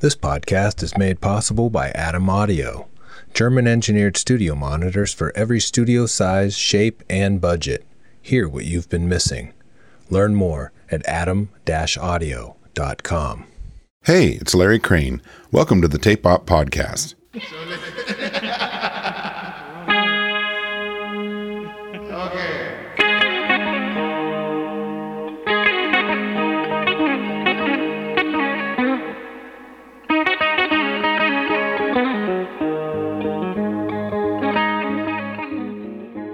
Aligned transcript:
This 0.00 0.16
podcast 0.16 0.82
is 0.82 0.96
made 0.96 1.20
possible 1.20 1.68
by 1.68 1.90
ADAM 1.90 2.30
Audio, 2.30 2.88
German 3.34 3.66
engineered 3.66 4.16
studio 4.16 4.54
monitors 4.54 5.12
for 5.12 5.30
every 5.36 5.60
studio 5.60 6.06
size, 6.06 6.56
shape, 6.56 7.02
and 7.10 7.38
budget. 7.38 7.84
Hear 8.22 8.48
what 8.48 8.64
you've 8.64 8.88
been 8.88 9.10
missing. 9.10 9.52
Learn 10.08 10.34
more 10.34 10.72
at 10.90 11.04
adam 11.04 11.50
audio.com. 11.68 13.46
Hey, 14.04 14.28
it's 14.28 14.54
Larry 14.54 14.78
Crane. 14.78 15.20
Welcome 15.52 15.82
to 15.82 15.88
the 15.88 15.98
Tape 15.98 16.24
Op 16.24 16.46
Podcast. 16.46 17.14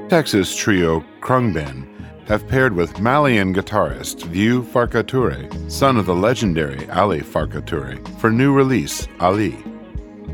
Texas 0.09 0.55
trio 0.55 1.05
Khruangbin 1.21 1.85
have 2.29 2.47
paired 2.47 2.75
with 2.75 3.01
Malian 3.01 3.53
guitarist 3.53 4.25
Vieux 4.27 4.63
Farka 4.63 5.03
Touré, 5.03 5.51
son 5.69 5.97
of 5.97 6.07
the 6.07 6.15
legendary 6.15 6.89
Ali 6.91 7.23
Farka 7.23 7.61
Touré, 7.61 8.07
for 8.21 8.31
new 8.31 8.55
release 8.55 9.09
Ali. 9.19 9.57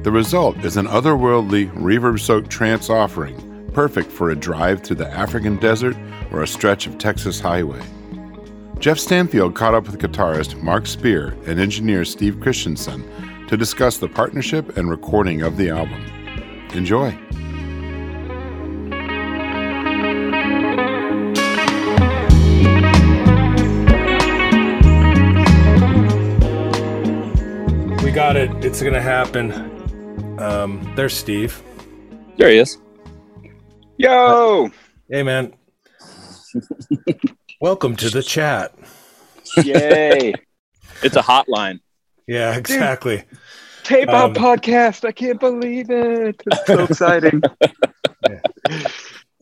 The 0.02 0.12
result 0.12 0.58
is 0.58 0.76
an 0.76 0.86
otherworldly, 0.88 1.72
reverb 1.72 2.20
soaked 2.20 2.50
trance 2.50 2.90
offering, 2.90 3.70
perfect 3.72 4.12
for 4.12 4.28
a 4.28 4.36
drive 4.36 4.82
through 4.82 4.96
the 4.96 5.10
African 5.10 5.56
desert 5.56 5.96
or 6.32 6.42
a 6.42 6.46
stretch 6.46 6.86
of 6.86 6.98
Texas 6.98 7.40
highway. 7.40 7.80
Jeff 8.78 8.98
Stanfield 8.98 9.54
caught 9.54 9.74
up 9.74 9.86
with 9.86 9.98
guitarist 9.98 10.62
Mark 10.62 10.86
Speer 10.86 11.34
and 11.46 11.58
engineer 11.58 12.04
Steve 12.04 12.40
Christensen 12.40 13.08
to 13.46 13.56
discuss 13.56 13.96
the 13.96 14.08
partnership 14.08 14.76
and 14.76 14.90
recording 14.90 15.40
of 15.40 15.56
the 15.56 15.70
album. 15.70 16.04
Enjoy! 16.74 17.21
We 28.02 28.10
got 28.10 28.36
it. 28.36 28.50
It's 28.64 28.80
going 28.82 28.94
to 28.94 29.00
happen. 29.02 29.52
Um, 30.40 30.92
there's 30.96 31.16
Steve. 31.16 31.62
There 32.36 32.50
he 32.50 32.58
is. 32.58 32.78
Yo! 33.96 34.70
Hey, 35.08 35.22
man. 35.22 35.52
Welcome 37.60 37.94
to 37.96 38.10
the 38.10 38.22
chat. 38.22 38.74
Yay! 39.62 40.34
it's 41.02 41.16
a 41.16 41.22
hotline. 41.22 41.80
Yeah, 42.26 42.56
exactly. 42.56 43.22
Tape 43.84 44.08
Um, 44.08 44.14
out 44.14 44.34
podcast. 44.34 45.04
I 45.06 45.12
can't 45.12 45.38
believe 45.38 45.90
it. 45.90 46.42
It's 46.46 46.66
so 46.66 46.84
exciting. 46.84 47.42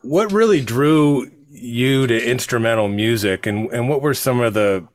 What 0.03 0.33
really 0.33 0.61
drew 0.61 1.31
you 1.51 2.07
to 2.07 2.31
instrumental 2.31 2.89
music, 2.89 3.47
and 3.47 3.71
and 3.73 3.89
what 3.89 4.03
were 4.03 4.15
some 4.15 4.41
of 4.41 4.55
the, 4.55 4.87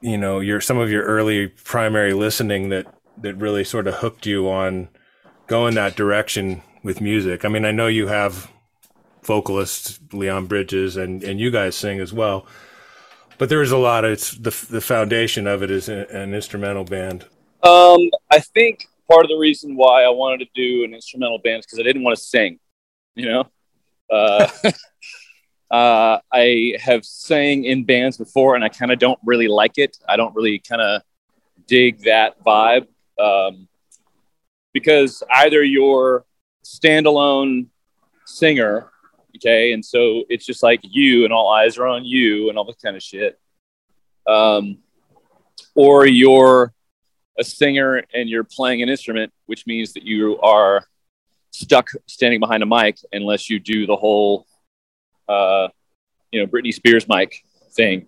you 0.00 0.18
know, 0.18 0.40
your 0.40 0.60
some 0.60 0.78
of 0.78 0.90
your 0.90 1.04
early 1.04 1.48
primary 1.48 2.12
listening 2.12 2.68
that 2.70 2.86
that 3.18 3.34
really 3.34 3.64
sort 3.64 3.86
of 3.86 3.94
hooked 3.96 4.26
you 4.26 4.48
on 4.48 4.88
going 5.46 5.74
that 5.74 5.96
direction 5.96 6.62
with 6.82 7.00
music? 7.00 7.44
I 7.44 7.48
mean, 7.48 7.64
I 7.64 7.72
know 7.72 7.86
you 7.86 8.06
have 8.06 8.50
vocalist 9.22 10.00
Leon 10.12 10.46
Bridges, 10.46 10.96
and 10.96 11.22
and 11.22 11.38
you 11.38 11.50
guys 11.50 11.76
sing 11.76 12.00
as 12.00 12.12
well, 12.12 12.46
but 13.38 13.48
there's 13.48 13.70
a 13.70 13.78
lot 13.78 14.04
of 14.04 14.12
it's 14.12 14.32
the 14.32 14.54
the 14.70 14.80
foundation 14.80 15.46
of 15.46 15.62
it 15.62 15.70
is 15.70 15.88
an, 15.88 16.00
an 16.10 16.34
instrumental 16.34 16.84
band. 16.84 17.26
Um, 17.62 18.10
I 18.30 18.40
think 18.40 18.86
part 19.10 19.24
of 19.24 19.28
the 19.28 19.36
reason 19.36 19.76
why 19.76 20.04
I 20.04 20.08
wanted 20.08 20.46
to 20.46 20.50
do 20.54 20.84
an 20.84 20.94
instrumental 20.94 21.38
band 21.38 21.60
is 21.60 21.66
because 21.66 21.78
I 21.78 21.82
didn't 21.82 22.02
want 22.02 22.16
to 22.16 22.22
sing. 22.22 22.58
You 23.14 23.26
know, 23.26 23.44
uh, 24.10 24.48
uh, 25.70 26.18
I 26.32 26.74
have 26.80 27.04
sang 27.04 27.64
in 27.64 27.84
bands 27.84 28.16
before, 28.16 28.54
and 28.54 28.64
I 28.64 28.68
kind 28.68 28.90
of 28.90 28.98
don't 28.98 29.18
really 29.24 29.48
like 29.48 29.78
it. 29.78 29.98
I 30.08 30.16
don't 30.16 30.34
really 30.34 30.58
kind 30.58 30.82
of 30.82 31.02
dig 31.66 32.02
that 32.04 32.42
vibe 32.44 32.88
um, 33.18 33.68
because 34.72 35.22
either 35.32 35.62
you're 35.62 36.24
standalone 36.64 37.66
singer, 38.24 38.90
okay, 39.36 39.72
and 39.72 39.84
so 39.84 40.24
it's 40.28 40.44
just 40.44 40.62
like 40.62 40.80
you, 40.82 41.24
and 41.24 41.32
all 41.32 41.52
eyes 41.52 41.78
are 41.78 41.86
on 41.86 42.04
you, 42.04 42.48
and 42.48 42.58
all 42.58 42.64
this 42.64 42.76
kind 42.82 42.96
of 42.96 43.02
shit, 43.02 43.38
um, 44.26 44.78
or 45.74 46.06
you're 46.06 46.72
a 47.38 47.44
singer 47.44 48.02
and 48.12 48.28
you're 48.28 48.44
playing 48.44 48.82
an 48.82 48.88
instrument, 48.88 49.32
which 49.46 49.66
means 49.66 49.94
that 49.94 50.02
you 50.02 50.38
are 50.40 50.86
stuck 51.52 51.88
standing 52.06 52.38
behind 52.38 52.62
a 52.62 52.66
mic 52.66 52.98
unless 53.12 53.48
you 53.48 53.58
do 53.58 53.86
the 53.86 53.96
whole, 53.96 54.46
uh, 55.30 55.68
you 56.30 56.40
know, 56.40 56.46
Britney 56.46 56.74
Spears 56.74 57.08
mic 57.08 57.44
thing. 57.72 58.06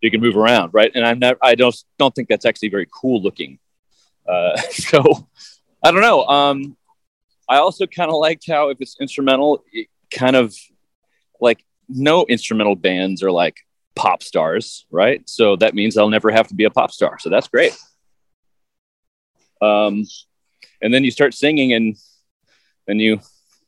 You 0.00 0.10
can 0.10 0.20
move 0.20 0.36
around, 0.36 0.72
right? 0.72 0.90
And 0.94 1.04
I'm 1.04 1.18
not, 1.18 1.36
I 1.42 1.54
don't 1.54 1.76
don't 1.98 2.14
think 2.14 2.28
that's 2.28 2.46
actually 2.46 2.70
very 2.70 2.88
cool 2.90 3.22
looking. 3.22 3.58
Uh, 4.26 4.56
so 4.70 5.28
I 5.82 5.90
don't 5.90 6.00
know. 6.00 6.24
Um, 6.24 6.76
I 7.48 7.58
also 7.58 7.86
kind 7.86 8.10
of 8.10 8.16
liked 8.16 8.46
how 8.48 8.70
if 8.70 8.78
it's 8.80 8.96
instrumental, 9.00 9.64
it 9.72 9.88
kind 10.10 10.36
of 10.36 10.54
like 11.40 11.64
no 11.88 12.24
instrumental 12.26 12.76
bands 12.76 13.22
are 13.22 13.32
like 13.32 13.56
pop 13.94 14.22
stars, 14.22 14.86
right? 14.90 15.28
So 15.28 15.56
that 15.56 15.74
means 15.74 15.96
I'll 15.96 16.08
never 16.08 16.30
have 16.30 16.48
to 16.48 16.54
be 16.54 16.64
a 16.64 16.70
pop 16.70 16.92
star. 16.92 17.18
So 17.18 17.28
that's 17.28 17.48
great. 17.48 17.76
Um, 19.60 20.06
and 20.80 20.94
then 20.94 21.04
you 21.04 21.10
start 21.10 21.34
singing, 21.34 21.74
and 21.74 21.96
then 22.86 22.98
you 22.98 23.20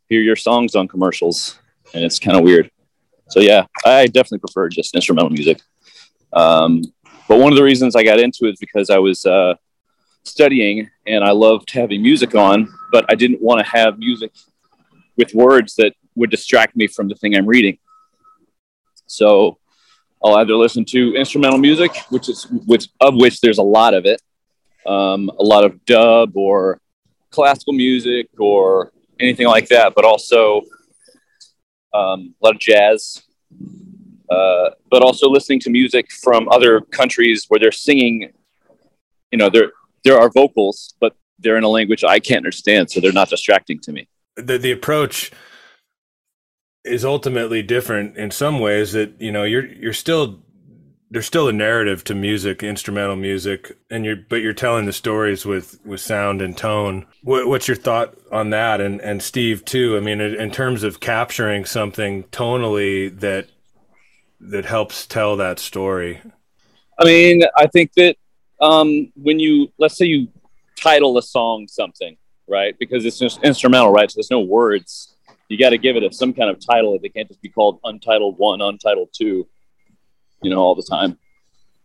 hear 0.08 0.22
your 0.22 0.36
songs 0.36 0.74
on 0.74 0.88
commercials, 0.88 1.58
and 1.94 2.04
it's 2.04 2.18
kind 2.18 2.36
of 2.36 2.44
weird. 2.44 2.70
So 3.28 3.40
yeah, 3.40 3.66
I 3.84 4.06
definitely 4.06 4.38
prefer 4.38 4.68
just 4.68 4.94
instrumental 4.94 5.30
music. 5.30 5.60
Um, 6.32 6.82
but 7.28 7.38
one 7.38 7.52
of 7.52 7.56
the 7.56 7.62
reasons 7.64 7.96
I 7.96 8.02
got 8.02 8.20
into 8.20 8.46
it 8.46 8.54
is 8.54 8.60
because 8.60 8.90
I 8.90 8.98
was 8.98 9.24
uh, 9.24 9.54
studying, 10.24 10.90
and 11.06 11.24
I 11.24 11.30
loved 11.30 11.70
having 11.70 12.02
music 12.02 12.34
on, 12.34 12.68
but 12.90 13.04
I 13.08 13.14
didn't 13.14 13.40
want 13.40 13.60
to 13.60 13.66
have 13.66 13.98
music 13.98 14.32
with 15.16 15.34
words 15.34 15.74
that 15.76 15.94
would 16.14 16.30
distract 16.30 16.76
me 16.76 16.86
from 16.86 17.08
the 17.08 17.14
thing 17.14 17.34
I'm 17.34 17.46
reading. 17.46 17.78
So 19.06 19.58
I'll 20.24 20.36
either 20.36 20.54
listen 20.54 20.84
to 20.86 21.14
instrumental 21.14 21.58
music, 21.58 21.96
which 22.10 22.28
is 22.28 22.44
which 22.66 22.88
of 23.00 23.14
which 23.14 23.40
there's 23.40 23.58
a 23.58 23.62
lot 23.62 23.94
of 23.94 24.06
it, 24.06 24.20
um, 24.86 25.30
a 25.38 25.42
lot 25.42 25.64
of 25.64 25.84
dub 25.84 26.36
or 26.36 26.80
classical 27.30 27.72
music 27.72 28.28
or 28.38 28.92
anything 29.18 29.46
like 29.46 29.68
that, 29.68 29.94
but 29.94 30.04
also 30.04 30.62
um, 31.94 32.34
a 32.40 32.46
lot 32.46 32.54
of 32.54 32.60
jazz. 32.60 33.22
Uh, 34.30 34.70
but 34.90 35.02
also 35.02 35.28
listening 35.28 35.60
to 35.60 35.68
music 35.68 36.10
from 36.10 36.48
other 36.48 36.80
countries 36.80 37.44
where 37.48 37.60
they're 37.60 37.70
singing, 37.70 38.32
you 39.30 39.38
know, 39.38 39.50
there 39.50 39.72
there 40.04 40.18
are 40.18 40.30
vocals, 40.30 40.94
but 41.00 41.14
they're 41.38 41.58
in 41.58 41.64
a 41.64 41.68
language 41.68 42.02
I 42.02 42.18
can't 42.18 42.38
understand, 42.38 42.90
so 42.90 43.00
they're 43.00 43.12
not 43.12 43.28
distracting 43.28 43.78
to 43.80 43.92
me. 43.92 44.08
the 44.36 44.56
the 44.58 44.72
approach 44.72 45.32
is 46.84 47.04
ultimately 47.04 47.62
different 47.62 48.16
in 48.16 48.30
some 48.30 48.58
ways 48.58 48.92
that 48.92 49.20
you 49.20 49.30
know 49.30 49.44
you're 49.44 49.66
you're 49.66 49.92
still 49.92 50.42
there's 51.12 51.26
still 51.26 51.46
a 51.46 51.52
narrative 51.52 52.02
to 52.02 52.14
music 52.14 52.62
instrumental 52.62 53.16
music 53.16 53.76
and 53.90 54.04
you're 54.04 54.16
but 54.16 54.36
you're 54.36 54.52
telling 54.52 54.86
the 54.86 54.92
stories 54.92 55.46
with 55.46 55.78
with 55.84 56.00
sound 56.00 56.42
and 56.42 56.56
tone 56.56 57.06
what, 57.22 57.46
what's 57.46 57.68
your 57.68 57.76
thought 57.76 58.16
on 58.32 58.50
that 58.50 58.80
and 58.80 59.00
and 59.00 59.22
steve 59.22 59.64
too 59.64 59.96
i 59.96 60.00
mean 60.00 60.20
in, 60.20 60.50
terms 60.50 60.82
of 60.82 61.00
capturing 61.00 61.64
something 61.64 62.24
tonally 62.24 63.16
that 63.20 63.46
that 64.40 64.64
helps 64.64 65.06
tell 65.06 65.36
that 65.36 65.58
story 65.58 66.20
I 66.98 67.04
mean, 67.04 67.42
I 67.56 67.66
think 67.66 67.92
that 67.94 68.16
um, 68.60 69.12
when 69.16 69.38
you 69.38 69.72
let's 69.78 69.96
say 69.96 70.06
you 70.06 70.28
title 70.76 71.18
a 71.18 71.22
song 71.22 71.66
something, 71.68 72.16
right? 72.48 72.76
Because 72.78 73.04
it's 73.04 73.18
just 73.18 73.42
instrumental, 73.42 73.90
right? 73.90 74.10
So 74.10 74.18
there's 74.18 74.30
no 74.30 74.40
words. 74.40 75.16
You 75.48 75.58
got 75.58 75.70
to 75.70 75.78
give 75.78 75.96
it 75.96 76.04
a, 76.04 76.12
some 76.12 76.32
kind 76.32 76.48
of 76.48 76.64
title. 76.64 76.98
They 76.98 77.08
can't 77.08 77.28
just 77.28 77.42
be 77.42 77.48
called 77.48 77.80
Untitled 77.84 78.38
One, 78.38 78.60
Untitled 78.60 79.08
Two, 79.12 79.48
you 80.42 80.50
know, 80.50 80.58
all 80.58 80.74
the 80.74 80.82
time. 80.82 81.18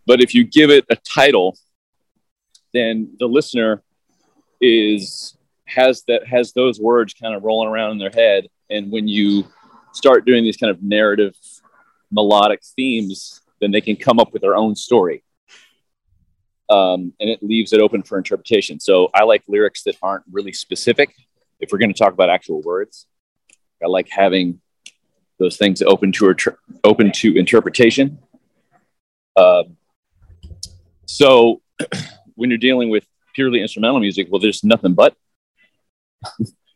But 0.06 0.22
if 0.22 0.34
you 0.34 0.44
give 0.44 0.70
it 0.70 0.86
a 0.90 0.96
title, 0.96 1.58
then 2.74 3.16
the 3.20 3.28
listener 3.28 3.84
is 4.62 5.38
has 5.66 6.04
that 6.08 6.26
has 6.26 6.54
those 6.54 6.80
words 6.80 7.14
kind 7.14 7.36
of 7.36 7.44
rolling 7.44 7.70
around 7.70 7.92
in 7.92 7.98
their 7.98 8.10
head, 8.10 8.48
and 8.70 8.92
when 8.92 9.08
you 9.08 9.46
start 9.94 10.26
doing 10.26 10.44
these 10.44 10.58
kind 10.58 10.72
of 10.72 10.82
narrative 10.82 11.36
melodic 12.12 12.62
themes, 12.76 13.42
then 13.60 13.72
they 13.72 13.82
can 13.82 13.96
come 13.96 14.20
up 14.20 14.32
with 14.34 14.42
their 14.42 14.56
own 14.56 14.76
story. 14.76 15.24
Um, 16.70 17.14
and 17.20 17.30
it 17.30 17.42
leaves 17.42 17.74
it 17.74 17.80
open 17.80 18.04
for 18.04 18.18
interpretation. 18.18 18.80
So 18.80 19.10
I 19.14 19.24
like 19.24 19.44
lyrics 19.48 19.84
that 19.84 19.96
aren't 20.02 20.24
really 20.32 20.54
specific. 20.54 21.16
If 21.60 21.72
we're 21.72 21.80
going 21.80 21.94
to 21.94 21.98
talk 21.98 22.14
about 22.14 22.30
actual 22.30 22.62
words, 22.62 23.08
I 23.82 23.88
like 23.88 24.08
having 24.10 24.62
those 25.40 25.58
things 25.58 25.82
open 25.82 26.12
to 26.14 26.36
open 26.84 27.12
to 27.14 27.38
interpretation. 27.38 28.20
Um, 29.38 29.78
so 31.06 31.62
when 32.36 32.50
you're 32.50 32.58
dealing 32.58 32.90
with 32.90 33.06
purely 33.36 33.62
instrumental 33.62 34.00
music, 34.00 34.28
well, 34.30 34.42
there's 34.42 34.64
nothing 34.64 34.94
but 34.94 35.16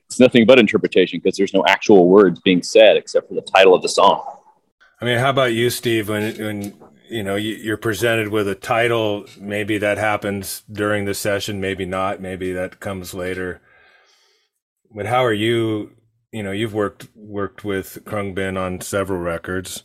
it's 0.06 0.20
nothing 0.20 0.46
but 0.46 0.60
interpretation 0.60 1.20
because 1.22 1.38
there's 1.38 1.54
no 1.54 1.64
actual 1.68 2.08
words 2.08 2.40
being 2.42 2.64
said 2.64 2.98
except 2.98 3.28
for 3.28 3.34
the 3.34 3.42
title 3.42 3.74
of 3.74 3.82
the 3.82 3.90
song. 3.90 4.24
I 5.02 5.06
mean, 5.06 5.18
how 5.18 5.32
about 5.32 5.54
you, 5.54 5.70
Steve? 5.70 6.10
When 6.10 6.36
when 6.36 6.74
you 7.10 7.24
know 7.24 7.36
you're 7.36 7.78
presented 7.78 8.28
with 8.28 8.48
a 8.48 8.56
title, 8.56 9.26
maybe 9.40 9.78
that 9.80 9.98
happens 9.98 10.64
during 10.72 11.06
the 11.06 11.16
session, 11.16 11.60
maybe 11.60 11.86
not, 11.86 12.22
maybe 12.22 12.54
that 12.54 12.80
comes 12.80 13.14
later. 13.14 13.62
But 14.94 15.08
how 15.08 15.26
are 15.26 15.34
you? 15.34 15.94
You 16.32 16.44
know, 16.44 16.52
you've 16.52 16.74
worked 16.74 17.08
worked 17.16 17.64
with 17.64 18.00
Khruangbin 18.06 18.60
on 18.60 18.82
several 18.82 19.20
records, 19.20 19.84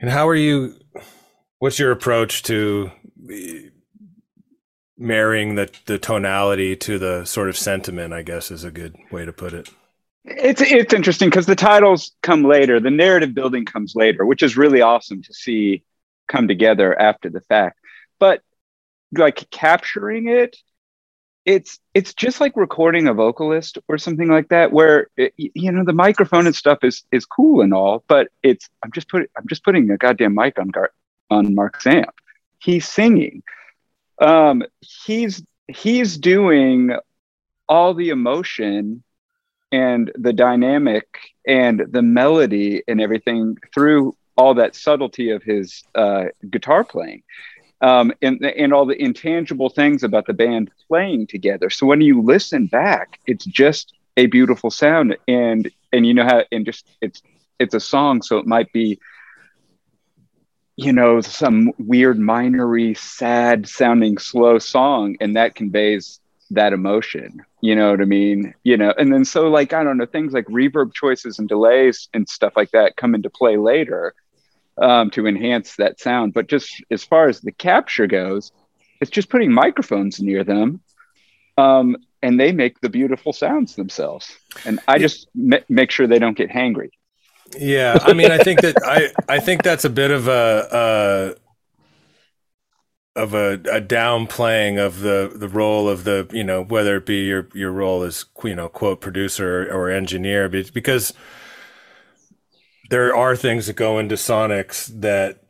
and 0.00 0.10
how 0.10 0.28
are 0.28 0.36
you? 0.36 0.76
What's 1.62 1.78
your 1.78 1.92
approach 1.92 2.42
to 2.44 2.90
eh, 3.30 3.68
marrying 4.98 5.54
the 5.54 5.70
the 5.86 5.96
tonality 5.96 6.74
to 6.74 6.98
the 6.98 7.24
sort 7.24 7.48
of 7.48 7.56
sentiment? 7.56 8.12
I 8.12 8.22
guess 8.22 8.50
is 8.50 8.64
a 8.64 8.72
good 8.72 8.96
way 9.12 9.24
to 9.24 9.32
put 9.32 9.52
it. 9.52 9.70
It's 10.24 10.60
it's 10.60 10.92
interesting 10.92 11.30
because 11.30 11.46
the 11.46 11.54
titles 11.54 12.16
come 12.20 12.42
later, 12.42 12.80
the 12.80 12.90
narrative 12.90 13.32
building 13.32 13.64
comes 13.64 13.94
later, 13.94 14.26
which 14.26 14.42
is 14.42 14.56
really 14.56 14.80
awesome 14.80 15.22
to 15.22 15.32
see 15.32 15.84
come 16.26 16.48
together 16.48 17.00
after 17.00 17.30
the 17.30 17.42
fact. 17.42 17.78
But 18.18 18.42
like 19.16 19.48
capturing 19.52 20.26
it, 20.26 20.56
it's 21.44 21.78
it's 21.94 22.12
just 22.12 22.40
like 22.40 22.56
recording 22.56 23.06
a 23.06 23.14
vocalist 23.14 23.78
or 23.86 23.98
something 23.98 24.26
like 24.26 24.48
that, 24.48 24.72
where 24.72 25.10
eh, 25.16 25.28
it, 25.38 25.52
you 25.54 25.70
know 25.70 25.84
the 25.84 25.92
microphone 25.92 26.46
and 26.46 26.56
stuff 26.56 26.78
is 26.82 27.04
is 27.12 27.24
cool 27.24 27.60
and 27.60 27.72
all, 27.72 28.02
but 28.08 28.32
it's 28.42 28.68
I'm 28.82 28.90
just 28.90 29.08
putting 29.08 29.28
I'm 29.36 29.46
just 29.48 29.62
putting 29.62 29.88
a 29.92 29.96
goddamn 29.96 30.34
mic 30.34 30.58
on 30.58 30.66
Gar- 30.66 30.90
on 31.32 31.54
Mark's 31.54 31.86
amp. 31.86 32.14
He's 32.58 32.88
singing. 32.88 33.42
Um, 34.20 34.62
he's 34.80 35.42
he's 35.68 36.16
doing 36.16 36.96
all 37.68 37.94
the 37.94 38.10
emotion 38.10 39.02
and 39.72 40.12
the 40.14 40.32
dynamic 40.32 41.06
and 41.46 41.82
the 41.90 42.02
melody 42.02 42.82
and 42.86 43.00
everything 43.00 43.56
through 43.74 44.14
all 44.36 44.54
that 44.54 44.76
subtlety 44.76 45.30
of 45.30 45.42
his 45.42 45.82
uh, 45.94 46.24
guitar 46.50 46.84
playing 46.84 47.22
um, 47.80 48.12
and, 48.22 48.44
and 48.44 48.72
all 48.72 48.86
the 48.86 49.00
intangible 49.02 49.68
things 49.68 50.02
about 50.02 50.26
the 50.26 50.32
band 50.34 50.70
playing 50.88 51.26
together. 51.26 51.70
So 51.70 51.86
when 51.86 52.00
you 52.00 52.22
listen 52.22 52.66
back, 52.66 53.18
it's 53.26 53.44
just 53.44 53.94
a 54.16 54.26
beautiful 54.26 54.70
sound. 54.70 55.16
And, 55.26 55.70
and 55.92 56.06
you 56.06 56.14
know 56.14 56.24
how, 56.24 56.44
and 56.52 56.64
just, 56.64 56.86
it's, 57.00 57.22
it's 57.58 57.74
a 57.74 57.80
song. 57.80 58.22
So 58.22 58.38
it 58.38 58.46
might 58.46 58.72
be, 58.72 59.00
you 60.84 60.92
know, 60.92 61.20
some 61.20 61.72
weird 61.78 62.18
minory, 62.18 62.96
sad 62.96 63.68
sounding 63.68 64.18
slow 64.18 64.58
song. 64.58 65.16
And 65.20 65.36
that 65.36 65.54
conveys 65.54 66.20
that 66.52 66.72
emotion. 66.72 67.42
You 67.60 67.76
know 67.76 67.90
what 67.90 68.00
i 68.00 68.04
mean? 68.04 68.54
You 68.64 68.76
know 68.76 68.92
and 68.96 69.12
then 69.12 69.24
so 69.24 69.48
like 69.48 69.72
i 69.72 69.82
don't 69.82 69.96
know 69.96 70.06
things 70.06 70.32
like 70.32 70.46
reverb 70.46 70.94
choices 70.94 71.38
and 71.38 71.48
delays 71.48 72.08
and 72.14 72.28
stuff 72.28 72.52
like 72.56 72.70
that 72.72 72.96
come 72.96 73.14
into 73.14 73.30
play 73.30 73.56
later 73.56 74.14
um, 74.80 75.10
to 75.10 75.26
enhance 75.26 75.76
that 75.76 76.00
sound. 76.00 76.32
But 76.32 76.48
just 76.48 76.82
as 76.90 77.04
far 77.04 77.28
as 77.28 77.40
the 77.40 77.52
capture 77.52 78.06
goes 78.06 78.52
it's 79.00 79.10
just 79.10 79.30
putting 79.30 79.52
microphones 79.52 80.20
near 80.20 80.44
them 80.44 80.80
um, 81.58 81.96
and 82.22 82.38
they 82.38 82.52
make 82.52 82.80
the 82.80 82.88
beautiful 82.88 83.32
sounds 83.32 83.74
themselves. 83.74 84.36
And 84.64 84.80
i 84.86 84.98
just 84.98 85.28
m- 85.36 85.64
make 85.68 85.90
sure 85.90 86.06
they 86.06 86.18
don't 86.18 86.36
get 86.36 86.50
hangry 86.50 86.90
yeah 87.58 87.98
i 88.02 88.12
mean 88.12 88.30
i 88.30 88.38
think 88.38 88.60
that 88.60 88.74
i 88.84 89.10
i 89.28 89.38
think 89.38 89.62
that's 89.62 89.84
a 89.84 89.90
bit 89.90 90.10
of 90.10 90.28
a, 90.28 91.36
a 93.16 93.20
of 93.20 93.34
a, 93.34 93.54
a 93.70 93.80
downplaying 93.80 94.78
of 94.78 95.00
the, 95.00 95.30
the 95.34 95.48
role 95.48 95.88
of 95.88 96.04
the 96.04 96.26
you 96.32 96.44
know 96.44 96.62
whether 96.62 96.96
it 96.96 97.06
be 97.06 97.26
your 97.26 97.48
your 97.54 97.70
role 97.70 98.02
as 98.02 98.24
you 98.44 98.54
know 98.54 98.68
quote 98.68 99.00
producer 99.00 99.68
or 99.70 99.90
engineer 99.90 100.48
because 100.48 101.12
there 102.90 103.14
are 103.14 103.36
things 103.36 103.66
that 103.66 103.76
go 103.76 103.98
into 103.98 104.14
sonics 104.14 104.86
that 105.00 105.42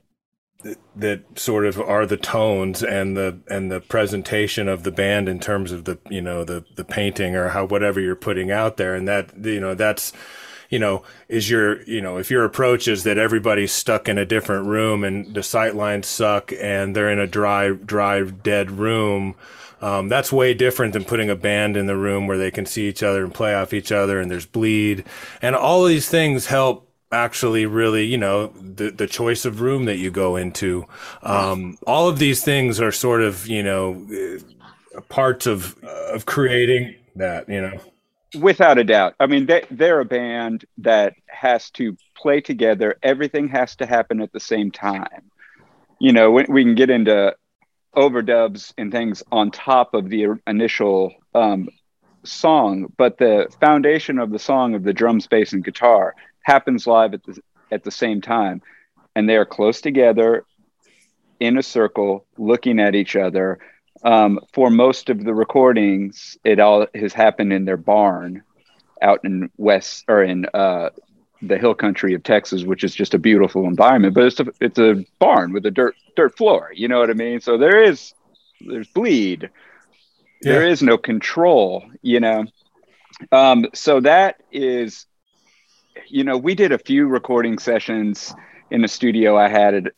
that 0.94 1.38
sort 1.38 1.64
of 1.64 1.80
are 1.80 2.06
the 2.06 2.16
tones 2.16 2.82
and 2.82 3.16
the 3.16 3.40
and 3.48 3.70
the 3.70 3.80
presentation 3.80 4.68
of 4.68 4.82
the 4.82 4.92
band 4.92 5.28
in 5.28 5.40
terms 5.40 5.72
of 5.72 5.84
the 5.84 5.98
you 6.10 6.20
know 6.20 6.44
the 6.44 6.64
the 6.76 6.84
painting 6.84 7.34
or 7.34 7.48
how 7.48 7.64
whatever 7.64 8.00
you're 8.00 8.14
putting 8.14 8.50
out 8.50 8.76
there. 8.76 8.94
And 8.94 9.08
that 9.08 9.32
you 9.44 9.60
know 9.60 9.74
that's 9.74 10.12
you 10.72 10.78
know, 10.78 11.04
is 11.28 11.50
your, 11.50 11.82
you 11.82 12.00
know, 12.00 12.16
if 12.16 12.30
your 12.30 12.46
approach 12.46 12.88
is 12.88 13.04
that 13.04 13.18
everybody's 13.18 13.70
stuck 13.70 14.08
in 14.08 14.16
a 14.16 14.24
different 14.24 14.66
room 14.66 15.04
and 15.04 15.34
the 15.34 15.42
sight 15.42 15.76
lines 15.76 16.06
suck 16.06 16.50
and 16.58 16.96
they're 16.96 17.12
in 17.12 17.18
a 17.18 17.26
dry, 17.26 17.72
dry, 17.72 18.22
dead 18.22 18.70
room, 18.70 19.34
um, 19.82 20.08
that's 20.08 20.32
way 20.32 20.54
different 20.54 20.94
than 20.94 21.04
putting 21.04 21.28
a 21.28 21.36
band 21.36 21.76
in 21.76 21.84
the 21.84 21.96
room 21.96 22.26
where 22.26 22.38
they 22.38 22.50
can 22.50 22.64
see 22.64 22.88
each 22.88 23.02
other 23.02 23.22
and 23.22 23.34
play 23.34 23.54
off 23.54 23.74
each 23.74 23.92
other 23.92 24.18
and 24.18 24.30
there's 24.30 24.46
bleed. 24.46 25.04
And 25.42 25.54
all 25.54 25.84
these 25.84 26.08
things 26.08 26.46
help 26.46 26.88
actually 27.12 27.66
really, 27.66 28.06
you 28.06 28.16
know, 28.16 28.46
the, 28.58 28.90
the 28.90 29.06
choice 29.06 29.44
of 29.44 29.60
room 29.60 29.84
that 29.84 29.98
you 29.98 30.10
go 30.10 30.36
into. 30.36 30.86
Um, 31.22 31.76
all 31.86 32.08
of 32.08 32.18
these 32.18 32.42
things 32.42 32.80
are 32.80 32.92
sort 32.92 33.20
of, 33.20 33.46
you 33.46 33.62
know, 33.62 34.06
parts 35.10 35.46
of, 35.46 35.76
of 35.84 36.24
creating 36.24 36.94
that, 37.16 37.46
you 37.50 37.60
know. 37.60 37.78
Without 38.38 38.78
a 38.78 38.84
doubt. 38.84 39.14
I 39.20 39.26
mean, 39.26 39.46
they, 39.46 39.64
they're 39.70 40.00
a 40.00 40.04
band 40.04 40.64
that 40.78 41.14
has 41.26 41.70
to 41.72 41.96
play 42.16 42.40
together. 42.40 42.96
Everything 43.02 43.48
has 43.48 43.76
to 43.76 43.86
happen 43.86 44.20
at 44.20 44.32
the 44.32 44.40
same 44.40 44.70
time. 44.70 45.30
You 45.98 46.12
know, 46.12 46.30
we, 46.30 46.44
we 46.48 46.64
can 46.64 46.74
get 46.74 46.90
into 46.90 47.36
overdubs 47.94 48.72
and 48.78 48.90
things 48.90 49.22
on 49.30 49.50
top 49.50 49.94
of 49.94 50.08
the 50.08 50.28
initial 50.46 51.14
um, 51.34 51.68
song, 52.24 52.92
but 52.96 53.18
the 53.18 53.48
foundation 53.60 54.18
of 54.18 54.30
the 54.30 54.38
song 54.38 54.74
of 54.74 54.82
the 54.82 54.92
drums, 54.92 55.26
bass, 55.26 55.52
and 55.52 55.64
guitar 55.64 56.14
happens 56.42 56.86
live 56.86 57.14
at 57.14 57.22
the 57.24 57.38
at 57.70 57.84
the 57.84 57.90
same 57.90 58.20
time, 58.20 58.62
and 59.14 59.28
they 59.28 59.36
are 59.36 59.46
close 59.46 59.80
together 59.80 60.44
in 61.40 61.58
a 61.58 61.62
circle, 61.62 62.26
looking 62.36 62.78
at 62.78 62.94
each 62.94 63.16
other, 63.16 63.58
um, 64.04 64.40
for 64.52 64.70
most 64.70 65.10
of 65.10 65.24
the 65.24 65.34
recordings, 65.34 66.36
it 66.44 66.58
all 66.58 66.86
has 66.94 67.12
happened 67.12 67.52
in 67.52 67.64
their 67.64 67.76
barn 67.76 68.42
out 69.00 69.20
in 69.24 69.50
west 69.56 70.04
or 70.08 70.22
in 70.22 70.46
uh, 70.54 70.90
the 71.42 71.58
hill 71.58 71.74
country 71.74 72.14
of 72.14 72.22
Texas, 72.22 72.62
which 72.62 72.84
is 72.84 72.94
just 72.94 73.14
a 73.14 73.18
beautiful 73.18 73.66
environment. 73.66 74.14
But 74.14 74.24
it's 74.24 74.40
a 74.40 74.46
it's 74.60 74.78
a 74.78 75.04
barn 75.18 75.52
with 75.52 75.66
a 75.66 75.70
dirt 75.70 75.94
dirt 76.16 76.36
floor. 76.36 76.72
You 76.74 76.88
know 76.88 77.00
what 77.00 77.10
I 77.10 77.14
mean? 77.14 77.40
So 77.40 77.58
there 77.58 77.82
is 77.82 78.14
there's 78.60 78.88
bleed. 78.88 79.50
Yeah. 80.42 80.52
There 80.52 80.66
is 80.68 80.82
no 80.82 80.98
control. 80.98 81.84
You 82.02 82.20
know. 82.20 82.46
Um, 83.30 83.66
so 83.72 84.00
that 84.00 84.42
is, 84.50 85.06
you 86.08 86.24
know, 86.24 86.36
we 86.36 86.54
did 86.54 86.72
a 86.72 86.78
few 86.78 87.06
recording 87.06 87.58
sessions 87.58 88.34
in 88.70 88.84
a 88.84 88.88
studio 88.88 89.36
I 89.36 89.48
had 89.48 89.74
at, 89.74 89.92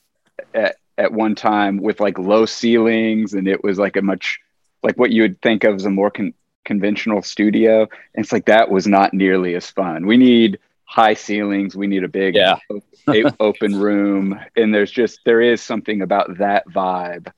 at 0.52 0.76
at 0.98 1.12
one 1.12 1.34
time 1.34 1.78
with 1.78 2.00
like 2.00 2.18
low 2.18 2.46
ceilings 2.46 3.34
and 3.34 3.48
it 3.48 3.62
was 3.64 3.78
like 3.78 3.96
a 3.96 4.02
much 4.02 4.40
like 4.82 4.96
what 4.96 5.10
you 5.10 5.22
would 5.22 5.40
think 5.40 5.64
of 5.64 5.74
as 5.74 5.84
a 5.84 5.90
more 5.90 6.10
con- 6.10 6.34
conventional 6.64 7.22
studio. 7.22 7.82
And 8.14 8.24
it's 8.24 8.32
like 8.32 8.46
that 8.46 8.70
was 8.70 8.86
not 8.86 9.14
nearly 9.14 9.54
as 9.54 9.70
fun. 9.70 10.06
We 10.06 10.16
need 10.16 10.58
high 10.84 11.14
ceilings. 11.14 11.76
We 11.76 11.86
need 11.86 12.04
a 12.04 12.08
big 12.08 12.34
yeah. 12.34 12.58
open 13.40 13.76
room. 13.80 14.38
And 14.56 14.74
there's 14.74 14.90
just 14.90 15.20
there 15.24 15.40
is 15.40 15.62
something 15.62 16.02
about 16.02 16.38
that 16.38 16.68
vibe 16.68 17.32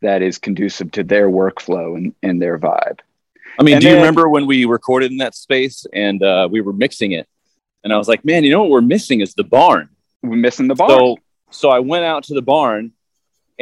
that 0.00 0.22
is 0.22 0.38
conducive 0.38 0.90
to 0.92 1.04
their 1.04 1.28
workflow 1.28 1.96
and, 1.96 2.14
and 2.22 2.40
their 2.40 2.58
vibe. 2.58 3.00
I 3.58 3.62
mean 3.62 3.74
and 3.74 3.82
do 3.82 3.88
then, 3.88 3.96
you 3.96 4.00
remember 4.00 4.28
when 4.28 4.46
we 4.46 4.64
recorded 4.64 5.10
in 5.10 5.18
that 5.18 5.34
space 5.34 5.86
and 5.92 6.22
uh, 6.22 6.48
we 6.50 6.60
were 6.60 6.72
mixing 6.72 7.12
it? 7.12 7.28
And 7.84 7.92
i 7.92 7.98
was 7.98 8.06
like 8.06 8.24
man 8.24 8.44
you 8.44 8.50
know 8.50 8.62
what 8.62 8.70
we're 8.70 8.80
missing 8.80 9.20
is 9.20 9.34
the 9.34 9.44
barn. 9.44 9.88
We're 10.22 10.36
missing 10.36 10.68
the 10.68 10.76
barn. 10.76 10.90
so 10.90 11.16
so 11.50 11.68
i 11.68 11.80
went 11.80 12.04
out 12.04 12.24
to 12.24 12.34
the 12.34 12.40
barn 12.40 12.92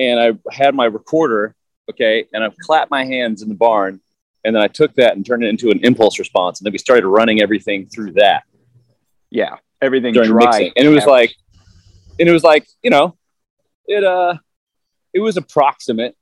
and 0.00 0.18
I 0.18 0.54
had 0.54 0.74
my 0.74 0.86
recorder, 0.86 1.54
okay, 1.90 2.26
and 2.32 2.42
I 2.42 2.48
clapped 2.62 2.90
my 2.90 3.04
hands 3.04 3.42
in 3.42 3.48
the 3.48 3.54
barn, 3.54 4.00
and 4.44 4.56
then 4.56 4.62
I 4.62 4.68
took 4.68 4.94
that 4.94 5.14
and 5.14 5.24
turned 5.24 5.44
it 5.44 5.48
into 5.48 5.70
an 5.70 5.84
impulse 5.84 6.18
response, 6.18 6.58
and 6.58 6.66
then 6.66 6.72
we 6.72 6.78
started 6.78 7.06
running 7.06 7.42
everything 7.42 7.86
through 7.86 8.12
that. 8.12 8.44
Yeah, 9.28 9.56
everything 9.82 10.14
during 10.14 10.30
dry, 10.30 10.44
mixing, 10.46 10.72
and 10.76 10.86
it 10.86 10.90
was 10.90 11.04
like, 11.04 11.34
and 12.18 12.28
it 12.28 12.32
was 12.32 12.42
like, 12.42 12.66
you 12.82 12.90
know, 12.90 13.16
it 13.86 14.02
uh, 14.02 14.36
it 15.12 15.20
was 15.20 15.36
approximate, 15.36 16.16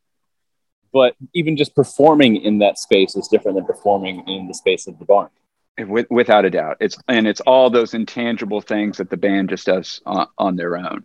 but 0.93 1.15
even 1.35 1.57
just 1.57 1.77
performing 1.77 2.37
in 2.37 2.59
that 2.59 2.79
space 2.79 3.15
is 3.15 3.29
different 3.29 3.57
than 3.57 3.65
performing 3.65 4.27
in 4.27 4.49
the 4.49 4.55
space 4.55 4.89
of 4.89 4.99
the 4.99 5.05
barn. 5.05 5.31
With, 5.79 6.11
without 6.11 6.45
a 6.45 6.51
doubt, 6.51 6.79
it's 6.81 6.99
and 7.07 7.29
it's 7.29 7.41
all 7.43 7.71
those 7.71 7.95
intangible 7.95 8.61
things 8.61 8.97
that 8.97 9.11
the 9.11 9.17
band 9.17 9.51
just 9.51 9.67
does 9.67 10.03
on, 10.05 10.27
on 10.37 10.57
their 10.57 10.77
own 10.77 11.05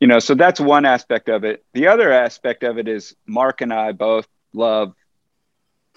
you 0.00 0.06
know 0.06 0.18
so 0.18 0.34
that's 0.34 0.60
one 0.60 0.84
aspect 0.84 1.28
of 1.28 1.44
it 1.44 1.64
the 1.72 1.86
other 1.86 2.12
aspect 2.12 2.62
of 2.62 2.78
it 2.78 2.88
is 2.88 3.14
mark 3.26 3.60
and 3.60 3.72
i 3.72 3.92
both 3.92 4.26
love 4.52 4.94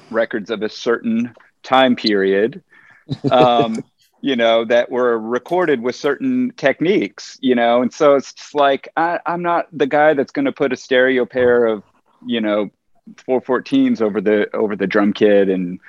records 0.09 0.49
of 0.49 0.61
a 0.61 0.69
certain 0.69 1.33
time 1.63 1.95
period 1.95 2.63
um, 3.31 3.83
you 4.21 4.35
know 4.35 4.65
that 4.65 4.89
were 4.91 5.17
recorded 5.17 5.81
with 5.81 5.95
certain 5.95 6.51
techniques 6.57 7.37
you 7.41 7.55
know 7.55 7.81
and 7.81 7.93
so 7.93 8.15
it's 8.15 8.33
just 8.33 8.55
like 8.55 8.87
I, 8.97 9.19
i'm 9.25 9.41
not 9.41 9.67
the 9.71 9.87
guy 9.87 10.13
that's 10.13 10.31
going 10.31 10.45
to 10.45 10.51
put 10.51 10.73
a 10.73 10.77
stereo 10.77 11.25
pair 11.25 11.65
of 11.65 11.83
you 12.25 12.41
know 12.41 12.69
414s 13.27 14.01
over 14.01 14.21
the 14.21 14.53
over 14.55 14.75
the 14.75 14.87
drum 14.87 15.13
kit 15.13 15.49
and 15.49 15.79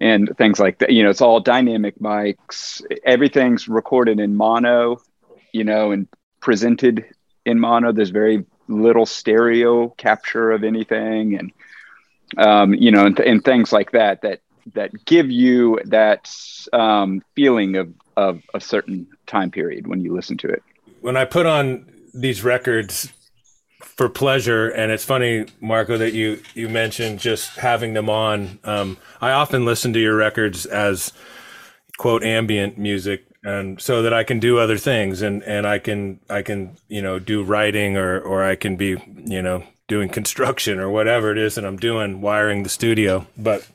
and 0.00 0.34
things 0.38 0.58
like 0.58 0.78
that. 0.78 0.92
You 0.92 1.04
know, 1.04 1.10
it's 1.10 1.20
all 1.20 1.40
dynamic 1.40 1.98
mics. 1.98 2.82
Everything's 3.04 3.68
recorded 3.68 4.18
in 4.18 4.34
mono, 4.34 5.00
you 5.52 5.64
know, 5.64 5.92
and 5.92 6.08
presented 6.40 7.04
in 7.44 7.58
mono. 7.58 7.92
There's 7.92 8.10
very 8.10 8.44
little 8.68 9.06
stereo 9.06 9.88
capture 9.90 10.52
of 10.52 10.64
anything, 10.64 11.36
and 11.36 11.52
um, 12.36 12.74
you 12.74 12.90
know, 12.90 13.06
and, 13.06 13.16
th- 13.16 13.28
and, 13.28 13.44
things 13.44 13.72
like 13.72 13.92
that 13.92 14.22
that 14.22 14.40
that 14.74 15.04
give 15.04 15.30
you 15.30 15.80
that 15.84 16.32
um, 16.72 17.22
feeling 17.34 17.76
of 17.76 17.92
of 18.16 18.42
a 18.54 18.60
certain 18.60 19.06
time 19.26 19.50
period 19.50 19.86
when 19.86 20.00
you 20.00 20.14
listen 20.14 20.36
to 20.38 20.48
it. 20.48 20.62
When 21.00 21.16
I 21.16 21.24
put 21.24 21.46
on 21.46 21.90
these 22.12 22.44
records 22.44 23.12
for 23.80 24.08
pleasure, 24.08 24.68
and 24.68 24.92
it's 24.92 25.04
funny, 25.04 25.46
Marco, 25.60 25.96
that 25.98 26.12
you 26.12 26.42
you 26.54 26.68
mentioned 26.68 27.18
just 27.18 27.56
having 27.56 27.94
them 27.94 28.08
on. 28.08 28.58
Um, 28.64 28.98
I 29.20 29.32
often 29.32 29.64
listen 29.64 29.92
to 29.94 30.00
your 30.00 30.16
records 30.16 30.66
as 30.66 31.12
quote 31.96 32.22
ambient 32.22 32.78
music 32.78 33.26
and 33.42 33.80
so 33.80 34.02
that 34.02 34.12
I 34.12 34.24
can 34.24 34.38
do 34.38 34.58
other 34.58 34.78
things 34.78 35.22
and 35.22 35.42
and 35.44 35.66
I 35.66 35.78
can 35.78 36.20
I 36.28 36.42
can 36.42 36.76
you 36.88 37.02
know 37.02 37.18
do 37.18 37.42
writing 37.42 37.96
or 37.96 38.20
or 38.20 38.44
I 38.44 38.54
can 38.54 38.76
be 38.76 38.96
you 39.24 39.42
know 39.42 39.64
doing 39.88 40.08
construction 40.18 40.78
or 40.78 40.90
whatever 40.90 41.32
it 41.32 41.38
is 41.38 41.54
that 41.54 41.64
I'm 41.64 41.78
doing 41.78 42.20
wiring 42.20 42.62
the 42.62 42.68
studio. 42.68 43.26
But 43.36 43.66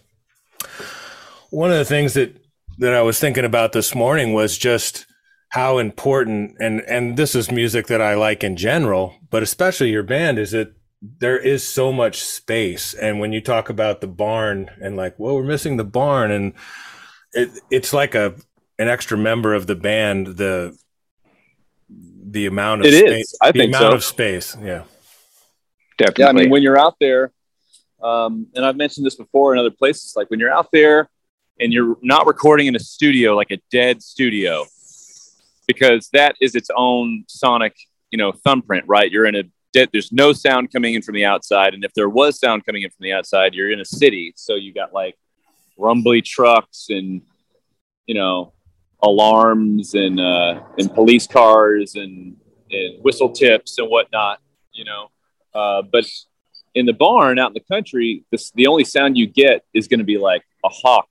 one 1.50 1.72
of 1.72 1.78
the 1.78 1.86
things 1.86 2.14
that 2.14 2.36
that 2.78 2.94
I 2.94 3.02
was 3.02 3.20
thinking 3.20 3.46
about 3.46 3.72
this 3.72 3.96
morning 3.96 4.34
was 4.34 4.58
just 4.58 5.06
how 5.50 5.78
important 5.78 6.56
and 6.60 6.82
and 6.82 7.18
this 7.18 7.36
is 7.36 7.50
music 7.50 7.88
that 7.88 8.02
I 8.02 8.16
like 8.16 8.44
in 8.44 8.58
general 8.58 9.16
but 9.30 9.44
especially 9.44 9.90
your 9.90 10.04
band 10.04 10.38
is 10.40 10.52
that 10.52 10.74
there 11.20 11.38
is 11.38 11.68
so 11.68 11.92
much 11.92 12.22
space. 12.22 12.94
And 12.94 13.20
when 13.20 13.32
you 13.32 13.42
talk 13.42 13.70
about 13.70 14.02
the 14.02 14.08
barn 14.08 14.70
and 14.82 14.96
like 14.96 15.18
well 15.18 15.36
we're 15.36 15.44
missing 15.44 15.78
the 15.78 15.84
barn 15.84 16.32
and 16.32 16.54
it, 17.34 17.50
it's 17.70 17.94
like 17.94 18.16
a 18.16 18.36
an 18.78 18.88
extra 18.88 19.18
member 19.18 19.54
of 19.54 19.68
the 19.68 19.76
band 19.76 20.28
the 20.38 20.78
the 21.90 22.46
amount 22.48 22.82
of 22.82 22.88
it 22.88 23.08
space, 23.08 23.34
is. 23.34 23.38
I 23.42 23.52
the 23.52 23.60
think 23.60 23.76
amount 23.76 23.92
so. 23.92 23.96
of 23.96 24.04
space. 24.04 24.58
Yeah, 24.62 24.84
definitely. 25.98 26.24
Yeah, 26.24 26.30
I 26.30 26.34
mean, 26.34 26.50
when 26.50 26.64
you're 26.64 26.80
out 26.80 26.96
there, 27.00 27.32
um, 28.02 28.48
and 28.56 28.66
I've 28.66 28.76
mentioned 28.76 29.06
this 29.06 29.16
before 29.16 29.54
in 29.54 29.60
other 29.60 29.72
places, 29.72 30.14
like 30.16 30.30
when 30.30 30.40
you're 30.40 30.52
out 30.52 30.70
there 30.72 31.10
and 31.60 31.72
you're 31.72 31.98
not 32.02 32.28
recording 32.28 32.68
in 32.68 32.76
a 32.76 32.80
studio, 32.80 33.36
like 33.36 33.52
a 33.52 33.60
dead 33.72 34.02
studio, 34.02 34.66
because 35.68 36.10
that 36.14 36.36
is 36.42 36.56
its 36.56 36.70
own 36.76 37.24
sonic, 37.28 37.76
you 38.12 38.18
know, 38.18 38.32
thumbprint, 38.32 38.86
right? 38.88 39.10
You're 39.12 39.28
in 39.28 39.36
a 39.36 39.44
dead. 39.72 39.90
There's 39.94 40.12
no 40.12 40.34
sound 40.34 40.74
coming 40.74 40.96
in 40.96 41.02
from 41.02 41.16
the 41.16 41.26
outside, 41.26 41.74
and 41.74 41.86
if 41.86 41.94
there 41.94 42.10
was 42.10 42.40
sound 42.40 42.66
coming 42.66 42.82
in 42.82 42.90
from 42.90 43.04
the 43.04 43.14
outside, 43.14 43.54
you're 43.54 43.72
in 43.72 43.80
a 43.80 43.86
city, 43.86 44.34
so 44.36 44.56
you 44.56 44.74
got 44.74 44.94
like 44.94 45.16
rumbly 45.78 46.22
trucks 46.22 46.88
and 46.90 47.22
you 48.08 48.16
know 48.16 48.54
alarms 49.02 49.94
and 49.94 50.20
uh, 50.20 50.62
and 50.78 50.94
police 50.94 51.28
cars 51.28 51.96
and 51.96 52.38
and 52.72 53.04
whistle 53.04 53.30
tips 53.30 53.78
and 53.78 53.90
whatnot, 53.90 54.40
you 54.74 54.86
know. 54.86 55.12
Uh, 55.54 55.82
but 55.82 56.06
in 56.74 56.86
the 56.86 56.94
barn 56.94 57.40
out 57.40 57.52
in 57.52 57.54
the 57.54 57.60
country, 57.62 58.26
this, 58.32 58.52
the 58.52 58.68
only 58.68 58.84
sound 58.84 59.18
you 59.18 59.28
get 59.28 59.64
is 59.74 59.88
going 59.88 60.00
to 60.00 60.06
be 60.06 60.18
like 60.18 60.44
a 60.66 60.70
hawk 60.70 61.08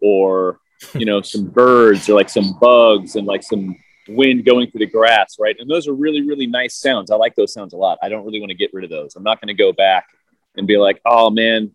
or 0.00 0.58
you 0.94 1.06
know 1.06 1.20
some 1.22 1.46
birds 1.46 2.08
or 2.08 2.14
like 2.14 2.28
some 2.28 2.58
bugs 2.60 3.16
and 3.16 3.26
like 3.26 3.42
some 3.42 3.76
wind 4.08 4.44
going 4.44 4.70
through 4.70 4.80
the 4.80 4.86
grass, 4.86 5.36
right? 5.38 5.56
And 5.58 5.68
those 5.68 5.88
are 5.88 5.94
really 5.94 6.26
really 6.26 6.46
nice 6.46 6.76
sounds. 6.76 7.10
I 7.10 7.16
like 7.16 7.34
those 7.34 7.52
sounds 7.52 7.72
a 7.72 7.76
lot. 7.76 7.98
I 8.02 8.08
don't 8.08 8.24
really 8.24 8.40
want 8.40 8.50
to 8.50 8.56
get 8.56 8.72
rid 8.72 8.84
of 8.84 8.90
those. 8.90 9.16
I'm 9.16 9.22
not 9.22 9.40
going 9.40 9.48
to 9.48 9.54
go 9.54 9.72
back 9.72 10.06
and 10.56 10.66
be 10.66 10.76
like, 10.76 11.00
oh 11.04 11.30
man, 11.30 11.74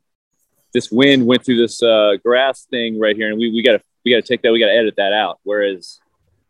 this 0.73 0.91
wind 0.91 1.25
went 1.25 1.43
through 1.43 1.57
this 1.57 1.81
uh, 1.81 2.13
grass 2.23 2.65
thing 2.65 2.99
right 2.99 3.15
here, 3.15 3.29
and 3.29 3.37
we, 3.37 3.51
we 3.51 3.63
got 3.63 3.73
to 3.73 3.81
we 4.03 4.11
got 4.11 4.17
to 4.17 4.27
take 4.27 4.41
that, 4.41 4.51
we 4.51 4.59
got 4.59 4.67
to 4.67 4.75
edit 4.77 4.95
that 4.97 5.13
out. 5.13 5.39
Whereas 5.43 5.99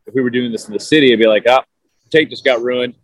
if 0.06 0.14
we 0.14 0.22
were 0.22 0.30
doing 0.30 0.52
this 0.52 0.68
in 0.68 0.74
the 0.74 0.80
city, 0.80 1.08
it'd 1.08 1.20
be 1.20 1.28
like, 1.28 1.44
ah, 1.48 1.64
oh, 1.64 2.08
tape 2.10 2.30
just 2.30 2.44
got 2.44 2.62
ruined. 2.62 2.96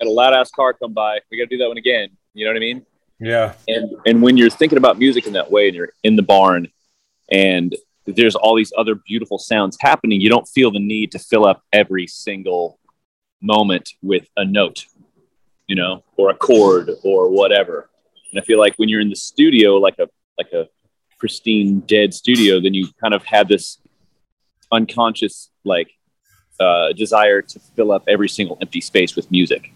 Had 0.00 0.08
a 0.08 0.10
loud 0.10 0.34
ass 0.34 0.50
car 0.50 0.72
come 0.72 0.92
by. 0.92 1.20
We 1.30 1.38
got 1.38 1.44
to 1.44 1.56
do 1.56 1.58
that 1.58 1.68
one 1.68 1.78
again. 1.78 2.10
You 2.34 2.44
know 2.44 2.50
what 2.50 2.56
I 2.56 2.60
mean? 2.60 2.86
yeah, 3.18 3.54
And 3.66 3.96
and 4.04 4.22
when 4.22 4.36
you're 4.36 4.50
thinking 4.50 4.78
about 4.78 4.98
music 4.98 5.26
in 5.26 5.32
that 5.34 5.50
way, 5.50 5.68
and 5.68 5.76
you're 5.76 5.92
in 6.04 6.16
the 6.16 6.22
barn, 6.22 6.68
and 7.30 7.74
there's 8.04 8.34
all 8.36 8.54
these 8.54 8.72
other 8.76 8.94
beautiful 8.94 9.38
sounds 9.38 9.76
happening, 9.80 10.20
you 10.20 10.28
don't 10.28 10.46
feel 10.46 10.70
the 10.70 10.78
need 10.78 11.12
to 11.12 11.18
fill 11.18 11.46
up 11.46 11.62
every 11.72 12.06
single 12.06 12.78
moment 13.40 13.90
with 14.02 14.28
a 14.36 14.44
note, 14.44 14.86
you 15.66 15.76
know, 15.76 16.04
or 16.16 16.30
a 16.30 16.34
chord 16.34 16.90
or 17.02 17.30
whatever. 17.30 17.88
And 18.30 18.40
I 18.40 18.44
feel 18.44 18.58
like 18.58 18.74
when 18.76 18.88
you're 18.88 19.00
in 19.00 19.10
the 19.10 19.16
studio, 19.16 19.76
like 19.76 19.98
a 19.98 20.08
like 20.36 20.52
a 20.52 20.68
pristine 21.18 21.80
dead 21.80 22.14
studio, 22.14 22.60
then 22.60 22.74
you 22.74 22.88
kind 23.00 23.14
of 23.14 23.24
have 23.24 23.48
this 23.48 23.78
unconscious 24.72 25.50
like 25.64 25.90
uh, 26.60 26.92
desire 26.92 27.42
to 27.42 27.58
fill 27.74 27.92
up 27.92 28.04
every 28.08 28.28
single 28.28 28.58
empty 28.60 28.80
space 28.80 29.16
with 29.16 29.30
music. 29.30 29.72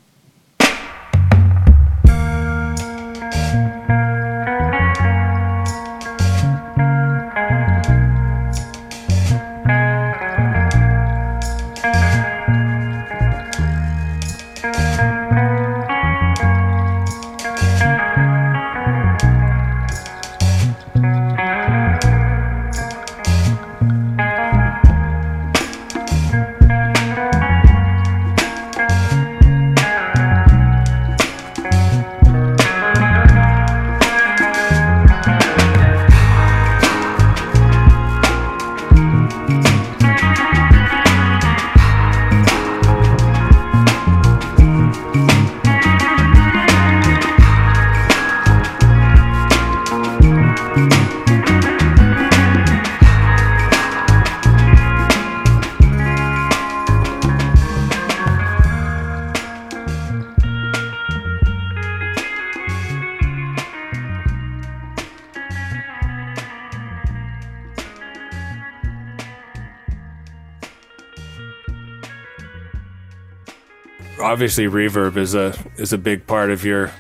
Obviously 74.31 74.67
reverb 74.67 75.17
is 75.17 75.35
a 75.35 75.55
is 75.77 75.93
a 75.93 75.99
big 75.99 76.27
part 76.27 76.51
of 76.51 76.65
your, 76.65 76.93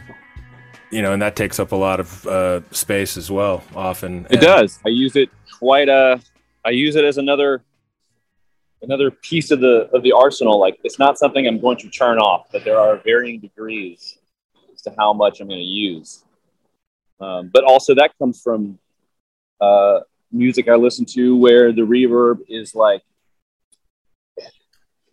you 0.90 1.00
know, 1.00 1.12
and 1.12 1.22
that 1.22 1.36
takes 1.36 1.60
up 1.60 1.70
a 1.72 1.76
lot 1.76 2.00
of 2.00 2.26
uh, 2.26 2.60
space 2.72 3.16
as 3.16 3.30
well. 3.30 3.62
Often 3.76 4.26
It 4.30 4.40
does. 4.40 4.80
I 4.84 4.88
use 4.88 5.14
it 5.16 5.30
quite 5.58 5.88
a. 5.88 6.20
I 6.64 6.70
use 6.70 6.96
it 6.96 7.04
as 7.04 7.18
another 7.18 7.62
another 8.82 9.10
piece 9.10 9.50
of 9.50 9.60
the 9.60 9.88
of 9.92 10.02
the 10.02 10.12
arsenal. 10.12 10.58
Like 10.58 10.78
it's 10.82 10.98
not 10.98 11.18
something 11.18 11.46
I'm 11.46 11.60
going 11.60 11.78
to 11.78 11.88
turn 11.88 12.18
off, 12.18 12.48
but 12.50 12.64
there 12.64 12.78
are 12.78 12.96
varying 12.96 13.38
degrees 13.40 14.18
as 14.74 14.82
to 14.82 14.94
how 14.98 15.12
much 15.12 15.40
I'm 15.40 15.48
going 15.48 15.60
to 15.60 15.64
use. 15.64 16.24
Um, 17.20 17.50
but 17.52 17.64
also 17.64 17.94
that 17.94 18.12
comes 18.18 18.42
from 18.42 18.78
uh, 19.60 20.00
music 20.32 20.68
I 20.68 20.74
listen 20.74 21.04
to 21.16 21.36
where 21.36 21.70
the 21.70 21.82
reverb 21.82 22.38
is 22.48 22.74
like 22.74 23.02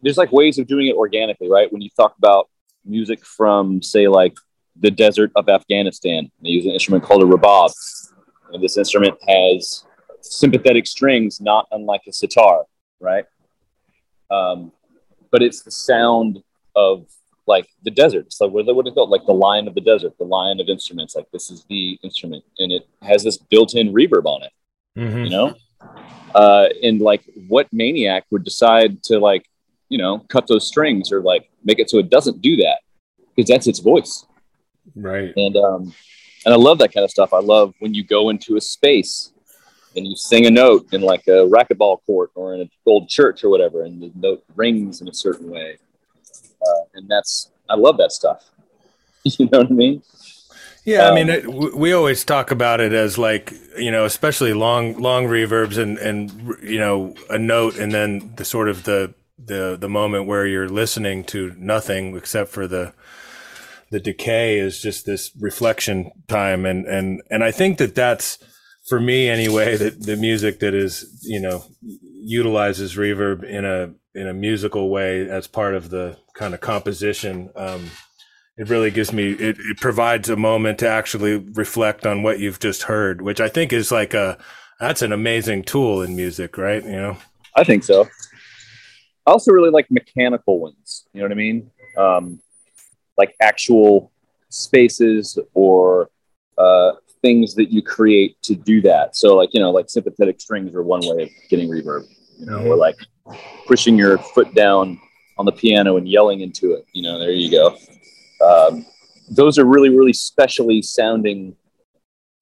there's 0.01 0.17
like 0.17 0.31
ways 0.31 0.59
of 0.59 0.67
doing 0.67 0.87
it 0.87 0.95
organically, 0.95 1.49
right? 1.49 1.71
When 1.71 1.81
you 1.81 1.89
talk 1.95 2.15
about 2.17 2.49
music 2.85 3.25
from 3.25 3.81
say 3.81 4.07
like 4.07 4.35
the 4.79 4.91
desert 4.91 5.31
of 5.35 5.49
Afghanistan, 5.49 6.31
they 6.41 6.49
use 6.49 6.65
an 6.65 6.71
instrument 6.71 7.03
called 7.03 7.23
a 7.23 7.25
rabab, 7.25 7.71
and 8.53 8.63
this 8.63 8.77
instrument 8.77 9.17
has 9.27 9.83
sympathetic 10.21 10.87
strings, 10.87 11.41
not 11.41 11.67
unlike 11.71 12.01
a 12.07 12.13
sitar, 12.13 12.63
right? 12.99 13.25
Um, 14.29 14.71
but 15.31 15.41
it's 15.41 15.61
the 15.61 15.71
sound 15.71 16.43
of 16.75 17.05
like 17.47 17.67
the 17.83 17.91
desert. 17.91 18.31
So 18.31 18.47
what 18.47 18.65
what 18.75 18.85
is 18.85 18.91
it 18.91 18.95
called? 18.95 19.09
Like 19.09 19.25
the 19.25 19.33
lion 19.33 19.67
of 19.67 19.73
the 19.73 19.81
desert, 19.81 20.17
the 20.17 20.25
lion 20.25 20.59
of 20.59 20.69
instruments. 20.69 21.15
Like 21.15 21.29
this 21.31 21.49
is 21.49 21.65
the 21.69 21.97
instrument, 22.03 22.43
and 22.59 22.71
it 22.71 22.87
has 23.01 23.23
this 23.23 23.37
built-in 23.37 23.93
reverb 23.93 24.25
on 24.25 24.43
it. 24.43 24.51
Mhm. 24.97 25.23
You 25.25 25.29
know, 25.29 25.55
uh, 26.35 26.69
and 26.83 27.01
like 27.01 27.23
what 27.47 27.71
maniac 27.71 28.25
would 28.31 28.43
decide 28.43 29.03
to 29.03 29.19
like 29.19 29.45
you 29.89 29.97
know 29.97 30.19
cut 30.29 30.47
those 30.47 30.67
strings 30.67 31.11
or 31.11 31.21
like 31.21 31.49
make 31.63 31.79
it 31.79 31.89
so 31.89 31.97
it 31.97 32.09
doesn't 32.09 32.41
do 32.41 32.57
that 32.57 32.79
because 33.35 33.49
that's 33.49 33.67
its 33.67 33.79
voice. 33.79 34.25
right. 34.95 35.33
And 35.35 35.55
um, 35.57 35.93
and 36.45 36.53
I 36.53 36.57
love 36.57 36.79
that 36.79 36.93
kind 36.93 37.03
of 37.03 37.11
stuff. 37.11 37.33
I 37.33 37.39
love 37.39 37.73
when 37.79 37.93
you 37.93 38.03
go 38.03 38.29
into 38.29 38.55
a 38.55 38.61
space 38.61 39.31
and 39.95 40.05
you 40.07 40.15
sing 40.15 40.45
a 40.45 40.51
note 40.51 40.87
in 40.93 41.01
like 41.01 41.27
a 41.27 41.47
racquetball 41.47 41.99
court 42.05 42.31
or 42.35 42.53
in 42.53 42.61
a 42.61 42.69
old 42.85 43.09
church 43.09 43.43
or 43.43 43.49
whatever, 43.49 43.83
and 43.83 44.01
the 44.01 44.11
note 44.15 44.43
rings 44.55 45.01
in 45.01 45.07
a 45.07 45.13
certain 45.13 45.49
way. 45.49 45.77
Uh, 46.61 46.83
and 46.95 47.07
that's 47.07 47.51
I 47.69 47.75
love 47.75 47.97
that 47.97 48.11
stuff. 48.11 48.49
you 49.23 49.49
know 49.51 49.59
what 49.59 49.71
I 49.71 49.73
mean? 49.73 50.01
Yeah, 50.85 51.09
I 51.09 51.13
mean, 51.13 51.27
it, 51.27 51.45
we 51.75 51.91
always 51.91 52.23
talk 52.23 52.49
about 52.49 52.79
it 52.79 52.93
as 52.93 53.17
like 53.17 53.53
you 53.77 53.91
know, 53.91 54.05
especially 54.05 54.53
long 54.53 54.97
long 55.01 55.25
reverbs 55.25 55.77
and 55.77 55.97
and 55.97 56.55
you 56.63 56.79
know 56.79 57.13
a 57.29 57.37
note, 57.37 57.77
and 57.77 57.91
then 57.91 58.31
the 58.37 58.45
sort 58.45 58.69
of 58.69 58.83
the 58.83 59.13
the 59.37 59.77
the 59.79 59.89
moment 59.89 60.27
where 60.27 60.45
you're 60.45 60.69
listening 60.69 61.23
to 61.25 61.53
nothing 61.57 62.15
except 62.15 62.49
for 62.49 62.67
the 62.67 62.93
the 63.89 63.99
decay 63.99 64.59
is 64.59 64.81
just 64.81 65.05
this 65.05 65.31
reflection 65.39 66.11
time, 66.27 66.65
and 66.65 66.85
and 66.85 67.21
and 67.29 67.43
I 67.43 67.51
think 67.51 67.77
that 67.77 67.95
that's 67.95 68.37
for 68.87 68.99
me 68.99 69.29
anyway 69.29 69.77
that 69.77 70.03
the 70.03 70.15
music 70.15 70.59
that 70.59 70.73
is 70.73 71.21
you 71.23 71.39
know 71.39 71.63
utilizes 71.81 72.95
reverb 72.95 73.43
in 73.43 73.65
a 73.65 73.93
in 74.13 74.27
a 74.27 74.33
musical 74.33 74.89
way 74.89 75.29
as 75.29 75.47
part 75.47 75.75
of 75.75 75.89
the 75.89 76.17
kind 76.33 76.53
of 76.53 76.61
composition. 76.61 77.49
Um, 77.55 77.91
it 78.57 78.69
really 78.69 78.89
gives 78.89 79.13
me 79.13 79.31
it, 79.33 79.57
it 79.59 79.77
provides 79.79 80.29
a 80.29 80.35
moment 80.35 80.79
to 80.79 80.89
actually 80.89 81.37
reflect 81.37 82.05
on 82.05 82.23
what 82.23 82.39
you've 82.39 82.59
just 82.59 82.83
heard 82.83 83.21
which 83.21 83.39
i 83.39 83.47
think 83.47 83.71
is 83.71 83.91
like 83.91 84.15
a 84.15 84.35
that's 84.79 85.03
an 85.03 85.11
amazing 85.11 85.63
tool 85.63 86.01
in 86.01 86.15
music 86.15 86.57
right? 86.57 86.83
You 86.83 86.91
know? 86.91 87.17
I 87.55 87.63
think 87.63 87.83
so 87.83 88.07
i 89.27 89.31
also 89.31 89.51
really 89.51 89.69
like 89.69 89.85
mechanical 89.91 90.59
ones 90.59 91.05
you 91.13 91.19
know 91.19 91.25
what 91.25 91.31
i 91.31 91.35
mean? 91.35 91.69
Um, 91.97 92.39
like 93.17 93.35
actual 93.41 94.11
spaces 94.49 95.37
or 95.53 96.09
uh, 96.57 96.93
things 97.21 97.55
that 97.55 97.71
you 97.71 97.81
create 97.81 98.41
to 98.43 98.55
do 98.55 98.81
that. 98.81 99.15
So 99.15 99.35
like 99.35 99.53
you 99.53 99.59
know 99.59 99.71
like 99.71 99.89
sympathetic 99.89 100.39
strings 100.39 100.73
are 100.75 100.83
one 100.83 101.01
way 101.03 101.23
of 101.23 101.29
getting 101.49 101.69
reverb 101.69 102.07
you 102.37 102.45
know 102.45 102.59
mm-hmm. 102.59 102.67
or 102.67 102.75
like 102.75 102.95
pushing 103.67 103.97
your 103.97 104.17
foot 104.17 104.53
down 104.53 104.99
on 105.37 105.45
the 105.45 105.51
piano 105.51 105.97
and 105.97 106.07
yelling 106.07 106.41
into 106.41 106.73
it 106.73 106.85
you 106.93 107.01
know 107.01 107.19
there 107.19 107.31
you 107.31 107.51
go. 107.51 107.75
Um, 108.45 108.85
those 109.29 109.57
are 109.57 109.65
really 109.65 109.89
really 109.89 110.13
specially 110.13 110.81
sounding 110.81 111.55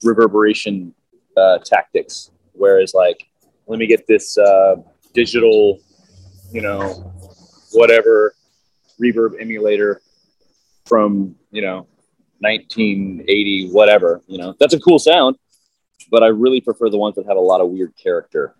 reverberation 0.04 0.94
uh, 1.38 1.60
tactics. 1.60 2.32
Whereas 2.54 2.94
like 2.94 3.28
let 3.68 3.80
me 3.80 3.88
get 3.88 4.06
this 4.08 4.38
uh, 4.38 4.76
digital 5.14 5.80
you 6.52 6.62
know 6.62 7.14
whatever 7.72 8.36
reverb 9.02 9.40
emulator 9.40 10.02
from 10.86 11.36
you 11.52 11.62
know 11.62 11.88
1980 12.40 13.70
whatever 13.72 14.22
you 14.28 14.38
know 14.38 14.56
that's 14.60 14.74
a 14.74 14.80
cool 14.80 15.00
sound 15.00 15.36
but 16.12 16.24
i 16.24 16.28
really 16.28 16.62
prefer 16.62 16.90
the 16.90 16.98
ones 16.98 17.16
that 17.16 17.26
have 17.26 17.38
a 17.38 17.42
lot 17.42 17.62
of 17.62 17.70
weird 17.70 17.94
character 18.02 18.56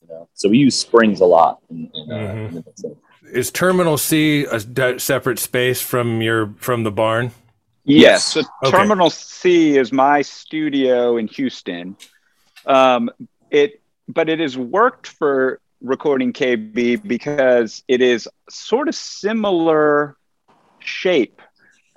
you 0.00 0.08
know 0.08 0.28
so 0.34 0.48
we 0.48 0.58
use 0.58 0.78
springs 0.78 1.20
a 1.20 1.24
lot 1.24 1.58
in, 1.70 1.90
in, 1.94 2.12
uh, 2.12 2.16
mm-hmm. 2.16 2.56
in 2.56 2.96
is 3.32 3.50
Terminal 3.50 3.98
C 3.98 4.44
a 4.44 4.98
separate 4.98 5.38
space 5.38 5.80
from 5.80 6.20
your 6.20 6.54
from 6.58 6.84
the 6.84 6.90
barn? 6.90 7.30
Yes. 7.84 8.24
So 8.24 8.42
okay. 8.62 8.76
Terminal 8.76 9.10
C 9.10 9.76
is 9.78 9.92
my 9.92 10.22
studio 10.22 11.16
in 11.16 11.28
Houston. 11.28 11.96
Um, 12.66 13.10
it, 13.50 13.82
but 14.08 14.28
it 14.28 14.38
has 14.40 14.56
worked 14.56 15.06
for 15.06 15.60
recording 15.82 16.32
KB 16.32 17.06
because 17.06 17.82
it 17.88 18.00
is 18.00 18.28
sort 18.48 18.88
of 18.88 18.94
similar 18.94 20.16
shape 20.78 21.42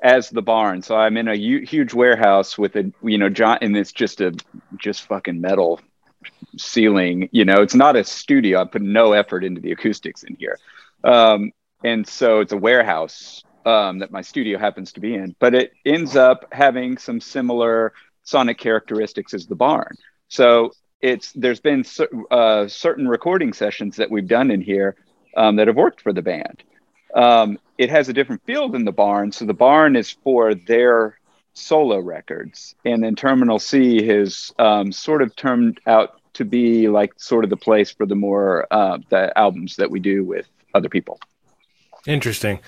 as 0.02 0.30
the 0.30 0.42
barn. 0.42 0.82
So 0.82 0.96
I'm 0.96 1.18
in 1.18 1.28
a 1.28 1.36
huge 1.36 1.94
warehouse 1.94 2.58
with 2.58 2.76
a, 2.76 2.92
you 3.02 3.18
know, 3.18 3.30
John, 3.30 3.60
and 3.62 3.76
it's 3.78 3.92
just 3.92 4.22
a, 4.22 4.34
just 4.78 5.08
fucking 5.08 5.40
metal 5.40 5.80
ceiling. 6.58 7.30
You 7.32 7.46
know, 7.46 7.62
it's 7.62 7.76
not 7.76 7.96
a 7.96 8.04
studio. 8.04 8.62
I 8.62 8.66
put 8.66 8.82
no 8.82 9.14
effort 9.14 9.44
into 9.44 9.62
the 9.62 9.72
acoustics 9.72 10.24
in 10.24 10.36
here. 10.36 10.58
Um, 11.04 11.52
and 11.84 12.08
so 12.08 12.40
it's 12.40 12.52
a 12.52 12.58
warehouse 12.58 13.44
um, 13.66 14.00
that 14.00 14.12
my 14.12 14.22
studio 14.22 14.58
happens 14.60 14.94
to 14.94 15.00
be 15.00 15.16
in, 15.16 15.36
but 15.40 15.56
it 15.56 15.72
ends 15.86 16.16
up 16.16 16.46
having 16.52 16.98
some 16.98 17.20
similar 17.20 17.94
sonic 18.24 18.58
characteristics 18.58 19.34
as 19.34 19.48
the 19.48 19.56
barn. 19.56 19.96
So 20.28 20.72
it's 21.06 21.32
there's 21.34 21.60
been 21.60 21.86
uh, 22.32 22.68
certain 22.68 23.08
recording 23.08 23.54
sessions 23.54 23.96
that 23.98 24.10
we've 24.10 24.28
done 24.28 24.50
in 24.50 24.60
here 24.60 24.96
um, 25.38 25.56
that 25.58 25.68
have 25.68 25.76
worked 25.76 26.02
for 26.02 26.12
the 26.12 26.24
band. 26.24 26.64
Um, 27.14 27.60
it 27.78 27.92
has 27.92 28.10
a 28.10 28.14
different 28.14 28.44
feel 28.46 28.70
than 28.70 28.86
the 28.86 28.92
barn, 28.92 29.32
so 29.32 29.46
the 29.46 29.54
barn 29.54 29.96
is 29.96 30.10
for 30.24 30.56
their 30.56 31.20
solo 31.54 32.00
records, 32.00 32.76
and 32.86 33.04
then 33.04 33.16
Terminal 33.16 33.60
C 33.60 34.04
has 34.08 34.52
um, 34.58 34.92
sort 34.92 35.22
of 35.22 35.36
turned 35.36 35.80
out 35.86 36.20
to 36.34 36.44
be 36.44 36.90
like 36.90 37.14
sort 37.18 37.44
of 37.44 37.52
the 37.52 37.58
place 37.58 37.92
for 37.92 38.08
the 38.08 38.16
more 38.16 38.66
uh, 38.72 38.98
the 39.10 39.32
albums 39.38 39.76
that 39.76 39.92
we 39.92 40.00
do 40.00 40.24
with 40.24 40.48
other 40.74 40.90
people. 40.90 41.20
Interesting. 42.08 42.60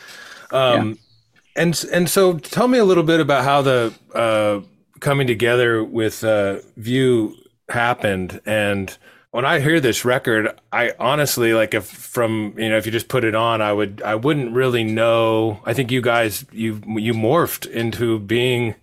Um, 0.52 0.90
yeah. 0.90 1.64
And 1.64 1.86
and 1.92 2.08
so, 2.08 2.38
tell 2.38 2.68
me 2.68 2.78
a 2.78 2.86
little 2.86 3.04
bit 3.04 3.20
about 3.20 3.44
how 3.44 3.64
the 3.64 3.94
uh, 4.14 4.62
coming 5.00 5.26
together 5.26 5.84
with 5.84 6.24
uh, 6.24 6.60
Vieux 6.78 7.34
happened. 7.70 8.42
And 8.46 8.96
when 9.32 9.46
I 9.46 9.60
hear 9.60 9.80
this 9.80 10.06
record, 10.06 10.50
I 10.72 10.94
honestly 11.00 11.54
like 11.54 11.74
if 11.74 11.86
from 11.86 12.54
you 12.58 12.70
know 12.70 12.78
if 12.78 12.86
you 12.86 12.92
just 12.92 13.08
put 13.10 13.24
it 13.24 13.36
on, 13.36 13.62
I 13.62 13.74
would 13.74 14.02
I 14.04 14.16
wouldn't 14.16 14.54
really 14.54 14.84
know. 14.84 15.62
I 15.66 15.74
think 15.74 15.92
you 15.92 16.02
guys 16.02 16.46
you 16.52 16.82
you 16.88 17.14
morphed 17.14 17.70
into 17.70 18.20
being 18.20 18.76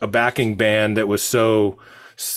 a 0.00 0.06
backing 0.06 0.56
band 0.56 0.96
that 0.96 1.08
was 1.08 1.22
so 1.22 1.78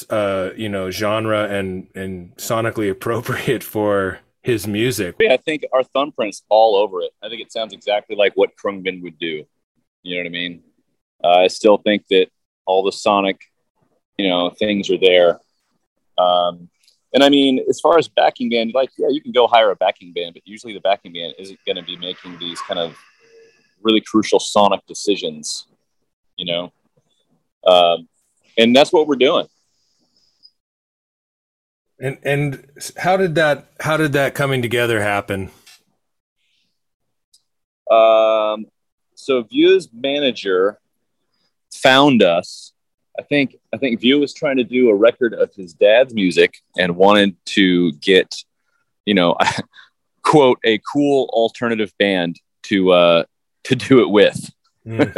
uh, 0.09 0.49
you 0.55 0.69
know 0.69 0.89
genre 0.89 1.47
and 1.47 1.87
and 1.95 2.35
sonically 2.37 2.89
appropriate 2.97 3.63
for 3.63 4.19
his 4.41 4.67
music. 4.67 5.15
Yeah, 5.19 5.33
I 5.33 5.37
think 5.37 5.65
our 5.71 5.83
thumbprint's 5.83 6.43
all 6.49 6.75
over 6.75 7.01
it. 7.01 7.11
I 7.21 7.29
think 7.29 7.41
it 7.41 7.51
sounds 7.51 7.73
exactly 7.73 8.15
like 8.15 8.33
what 8.35 8.51
Khruangbin 8.57 9.01
would 9.03 9.17
do. 9.17 9.45
You 10.03 10.15
know 10.15 10.21
what 10.21 10.27
I 10.27 10.31
mean? 10.31 10.63
Uh, 11.23 11.39
I 11.39 11.47
still 11.47 11.77
think 11.77 12.07
that 12.09 12.27
all 12.65 12.83
the 12.83 12.91
sonic, 12.91 13.39
you 14.17 14.27
know, 14.27 14.49
things 14.51 14.89
are 14.89 14.97
there. 14.97 15.39
Um, 16.17 16.69
and 17.13 17.23
I 17.23 17.29
mean, 17.29 17.63
as 17.69 17.79
far 17.79 17.97
as 17.97 18.07
backing 18.07 18.49
band, 18.49 18.71
like, 18.73 18.89
yeah, 18.97 19.09
you 19.09 19.21
can 19.21 19.31
go 19.31 19.47
hire 19.47 19.71
a 19.71 19.75
backing 19.75 20.13
band, 20.13 20.33
but 20.33 20.43
usually 20.45 20.73
the 20.73 20.79
backing 20.79 21.13
band 21.13 21.35
isn't 21.37 21.59
going 21.65 21.75
to 21.75 21.83
be 21.83 21.95
making 21.97 22.39
these 22.39 22.59
kind 22.61 22.79
of 22.79 22.97
really 23.81 24.01
crucial 24.01 24.39
sonic 24.39 24.85
decisions, 24.87 25.67
you 26.37 26.45
know? 26.45 26.71
Um, 27.65 28.07
and 28.57 28.75
that's 28.75 28.91
what 28.91 29.07
we're 29.07 29.15
doing. 29.15 29.47
And 31.99 32.17
and 32.23 32.65
how 32.97 33.17
did 33.17 33.35
that 33.35 33.67
how 33.79 33.97
did 33.97 34.13
that 34.13 34.33
coming 34.33 34.61
together 34.61 34.99
happen? 34.99 35.51
Um, 37.89 38.65
so 39.15 39.43
Vieux's 39.43 39.89
manager 39.93 40.79
found 41.71 42.23
us. 42.23 42.72
I 43.17 43.23
think 43.23 43.55
I 43.73 43.77
think 43.77 43.99
Vieux 43.99 44.19
was 44.19 44.33
trying 44.33 44.57
to 44.57 44.63
do 44.63 44.89
a 44.89 44.95
record 44.95 45.33
of 45.33 45.53
his 45.53 45.73
dad's 45.73 46.13
music 46.13 46.55
and 46.77 46.95
wanted 46.95 47.35
to 47.47 47.91
get, 47.93 48.35
you 49.05 49.13
know, 49.13 49.35
quote 50.23 50.59
a 50.63 50.79
cool 50.91 51.29
alternative 51.31 51.93
band 51.99 52.39
to 52.63 52.91
uh 52.91 53.23
to 53.65 53.75
do 53.75 54.01
it 54.01 54.09
with. 54.09 54.51
Mm. 54.85 55.15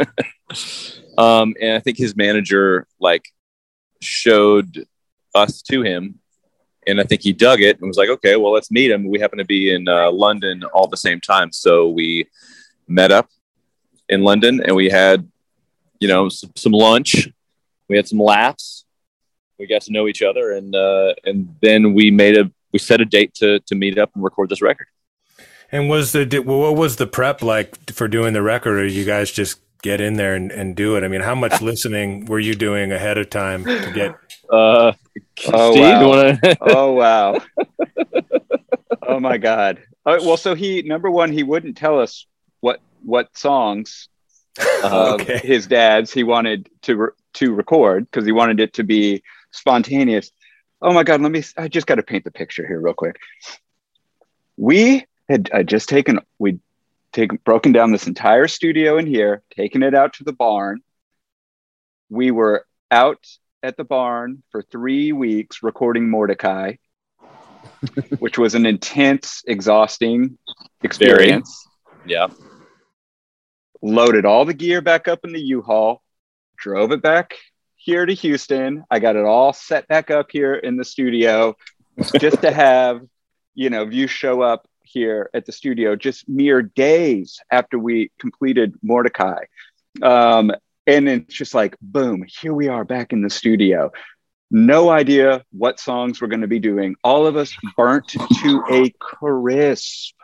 um, 1.18 1.54
and 1.60 1.72
I 1.72 1.80
think 1.80 1.98
his 1.98 2.16
manager 2.16 2.86
like 3.00 3.24
showed 4.00 4.86
us 5.34 5.62
to 5.62 5.82
him 5.82 6.20
and 6.86 7.00
I 7.00 7.04
think 7.04 7.22
he 7.22 7.32
dug 7.32 7.60
it 7.60 7.78
and 7.78 7.88
was 7.88 7.96
like, 7.96 8.08
okay, 8.08 8.36
well, 8.36 8.52
let's 8.52 8.70
meet 8.70 8.90
him. 8.90 9.08
We 9.08 9.18
happen 9.18 9.38
to 9.38 9.44
be 9.44 9.74
in 9.74 9.88
uh, 9.88 10.10
London 10.12 10.62
all 10.64 10.86
the 10.86 10.96
same 10.96 11.20
time, 11.20 11.50
so 11.52 11.88
we 11.88 12.28
met 12.86 13.10
up 13.10 13.28
in 14.08 14.22
London 14.22 14.62
and 14.64 14.76
we 14.76 14.88
had, 14.88 15.28
you 15.98 16.06
know, 16.06 16.28
some, 16.28 16.52
some 16.54 16.72
lunch. 16.72 17.28
We 17.88 17.96
had 17.96 18.08
some 18.08 18.18
laughs. 18.18 18.84
We 19.58 19.66
got 19.66 19.82
to 19.82 19.92
know 19.92 20.06
each 20.06 20.22
other, 20.22 20.52
and 20.52 20.74
uh, 20.74 21.14
and 21.24 21.54
then 21.62 21.94
we 21.94 22.10
made 22.10 22.36
a 22.36 22.50
we 22.72 22.78
set 22.78 23.00
a 23.00 23.04
date 23.04 23.34
to 23.34 23.60
to 23.60 23.74
meet 23.74 23.98
up 23.98 24.10
and 24.14 24.22
record 24.22 24.50
this 24.50 24.60
record. 24.60 24.88
And 25.72 25.88
was 25.88 26.12
the 26.12 26.24
what 26.44 26.76
was 26.76 26.96
the 26.96 27.06
prep 27.06 27.42
like 27.42 27.90
for 27.90 28.08
doing 28.08 28.32
the 28.32 28.42
record? 28.42 28.78
Or 28.78 28.86
you 28.86 29.04
guys 29.04 29.30
just 29.30 29.60
get 29.82 30.00
in 30.00 30.14
there 30.14 30.34
and, 30.34 30.50
and 30.52 30.76
do 30.76 30.96
it? 30.96 31.04
I 31.04 31.08
mean, 31.08 31.22
how 31.22 31.34
much 31.34 31.60
listening 31.62 32.26
were 32.26 32.38
you 32.38 32.54
doing 32.54 32.92
ahead 32.92 33.18
of 33.18 33.30
time 33.30 33.64
to 33.64 33.92
get 33.92 34.14
uh, 34.50 34.92
oh, 35.52 35.72
Steve, 35.72 35.82
wow. 35.82 36.08
Wanna... 36.08 36.38
oh 36.60 36.92
wow! 36.92 37.40
oh 39.02 39.20
my 39.20 39.38
God! 39.38 39.82
Uh, 40.04 40.18
well, 40.22 40.36
so 40.36 40.54
he 40.54 40.82
number 40.82 41.10
one, 41.10 41.32
he 41.32 41.42
wouldn't 41.42 41.76
tell 41.76 42.00
us 42.00 42.26
what 42.60 42.80
what 43.04 43.36
songs 43.36 44.08
of 44.84 45.20
okay. 45.20 45.38
his 45.38 45.66
dad's 45.66 46.12
he 46.12 46.22
wanted 46.22 46.68
to 46.82 46.96
re- 46.96 47.10
to 47.36 47.54
record 47.54 48.08
because 48.10 48.26
he 48.26 48.32
wanted 48.32 48.60
it 48.60 48.74
to 48.74 48.84
be 48.84 49.22
spontaneous. 49.50 50.30
Oh 50.82 50.92
my 50.92 51.04
God! 51.04 51.20
Let 51.20 51.32
me. 51.32 51.42
I 51.56 51.68
just 51.68 51.86
got 51.86 51.96
to 51.96 52.02
paint 52.02 52.24
the 52.24 52.30
picture 52.30 52.66
here 52.66 52.80
real 52.80 52.94
quick. 52.94 53.16
We 54.56 55.06
had 55.28 55.50
uh, 55.52 55.62
just 55.62 55.88
taken 55.88 56.20
we'd 56.38 56.60
taken 57.12 57.38
broken 57.44 57.72
down 57.72 57.92
this 57.92 58.06
entire 58.06 58.46
studio 58.48 58.98
in 58.98 59.06
here, 59.06 59.42
taken 59.54 59.82
it 59.82 59.94
out 59.94 60.14
to 60.14 60.24
the 60.24 60.32
barn, 60.32 60.82
we 62.08 62.30
were 62.30 62.66
out 62.90 63.26
at 63.62 63.76
the 63.76 63.84
barn 63.84 64.42
for 64.50 64.62
three 64.62 65.12
weeks 65.12 65.62
recording 65.62 66.08
Mordecai, 66.08 66.74
which 68.18 68.38
was 68.38 68.54
an 68.54 68.66
intense, 68.66 69.42
exhausting 69.46 70.38
experience. 70.82 71.66
Yeah. 72.06 72.28
Loaded 73.82 74.24
all 74.24 74.44
the 74.44 74.54
gear 74.54 74.80
back 74.80 75.08
up 75.08 75.24
in 75.24 75.32
the 75.32 75.40
U-Haul, 75.40 76.02
drove 76.56 76.92
it 76.92 77.02
back 77.02 77.34
here 77.76 78.04
to 78.04 78.14
Houston. 78.14 78.84
I 78.90 78.98
got 78.98 79.16
it 79.16 79.24
all 79.24 79.52
set 79.52 79.86
back 79.88 80.10
up 80.10 80.26
here 80.30 80.54
in 80.54 80.76
the 80.76 80.84
studio 80.84 81.56
just 82.18 82.40
to 82.42 82.50
have, 82.50 83.00
you 83.54 83.70
know, 83.70 83.84
you 83.84 84.06
show 84.06 84.42
up 84.42 84.68
here 84.82 85.30
at 85.34 85.46
the 85.46 85.52
studio 85.52 85.96
just 85.96 86.28
mere 86.28 86.62
days 86.62 87.40
after 87.50 87.78
we 87.78 88.10
completed 88.18 88.74
Mordecai. 88.82 89.44
Um, 90.02 90.52
and 90.86 91.08
it's 91.08 91.34
just 91.34 91.54
like, 91.54 91.76
boom, 91.80 92.24
here 92.40 92.54
we 92.54 92.68
are 92.68 92.84
back 92.84 93.12
in 93.12 93.22
the 93.22 93.30
studio. 93.30 93.92
No 94.50 94.90
idea 94.90 95.44
what 95.50 95.80
songs 95.80 96.20
we're 96.20 96.28
going 96.28 96.42
to 96.42 96.46
be 96.46 96.60
doing. 96.60 96.96
All 97.02 97.26
of 97.26 97.36
us 97.36 97.56
burnt 97.76 98.08
to 98.08 98.64
a 98.70 98.90
crisp. 99.00 100.14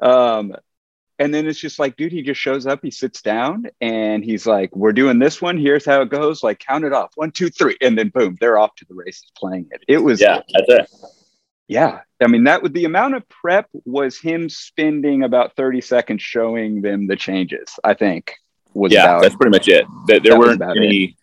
Um, 0.00 0.54
and 1.20 1.32
then 1.34 1.46
it's 1.46 1.60
just 1.60 1.78
like, 1.78 1.96
dude, 1.96 2.10
he 2.12 2.22
just 2.22 2.40
shows 2.40 2.66
up, 2.66 2.80
he 2.82 2.90
sits 2.90 3.20
down, 3.20 3.66
and 3.82 4.24
he's 4.24 4.46
like, 4.46 4.74
We're 4.74 4.94
doing 4.94 5.18
this 5.18 5.40
one. 5.40 5.58
Here's 5.58 5.84
how 5.84 6.00
it 6.00 6.08
goes. 6.08 6.42
Like, 6.42 6.58
count 6.58 6.84
it 6.84 6.92
off 6.94 7.12
one, 7.14 7.30
two, 7.30 7.50
three. 7.50 7.76
And 7.82 7.96
then 7.96 8.08
boom, 8.08 8.36
they're 8.40 8.58
off 8.58 8.74
to 8.76 8.86
the 8.88 8.94
races 8.94 9.30
playing 9.36 9.68
it. 9.70 9.82
It 9.86 9.98
was, 9.98 10.18
Yeah, 10.20 10.40
that's 10.52 10.68
it. 10.68 10.90
yeah. 11.68 12.00
I 12.22 12.26
mean, 12.26 12.44
that 12.44 12.62
would 12.62 12.72
the 12.74 12.86
amount 12.86 13.14
of 13.16 13.28
prep 13.28 13.68
was 13.84 14.18
him 14.18 14.48
spending 14.48 15.22
about 15.22 15.54
30 15.56 15.82
seconds 15.82 16.22
showing 16.22 16.80
them 16.82 17.06
the 17.06 17.16
changes, 17.16 17.68
I 17.84 17.92
think, 17.94 18.34
was 18.72 18.90
yeah, 18.92 19.04
about 19.04 19.22
that's 19.22 19.36
pretty 19.36 19.50
much 19.50 19.68
it. 19.68 19.84
There, 20.06 20.20
there 20.20 20.38
weren't 20.38 20.62
any. 20.62 21.16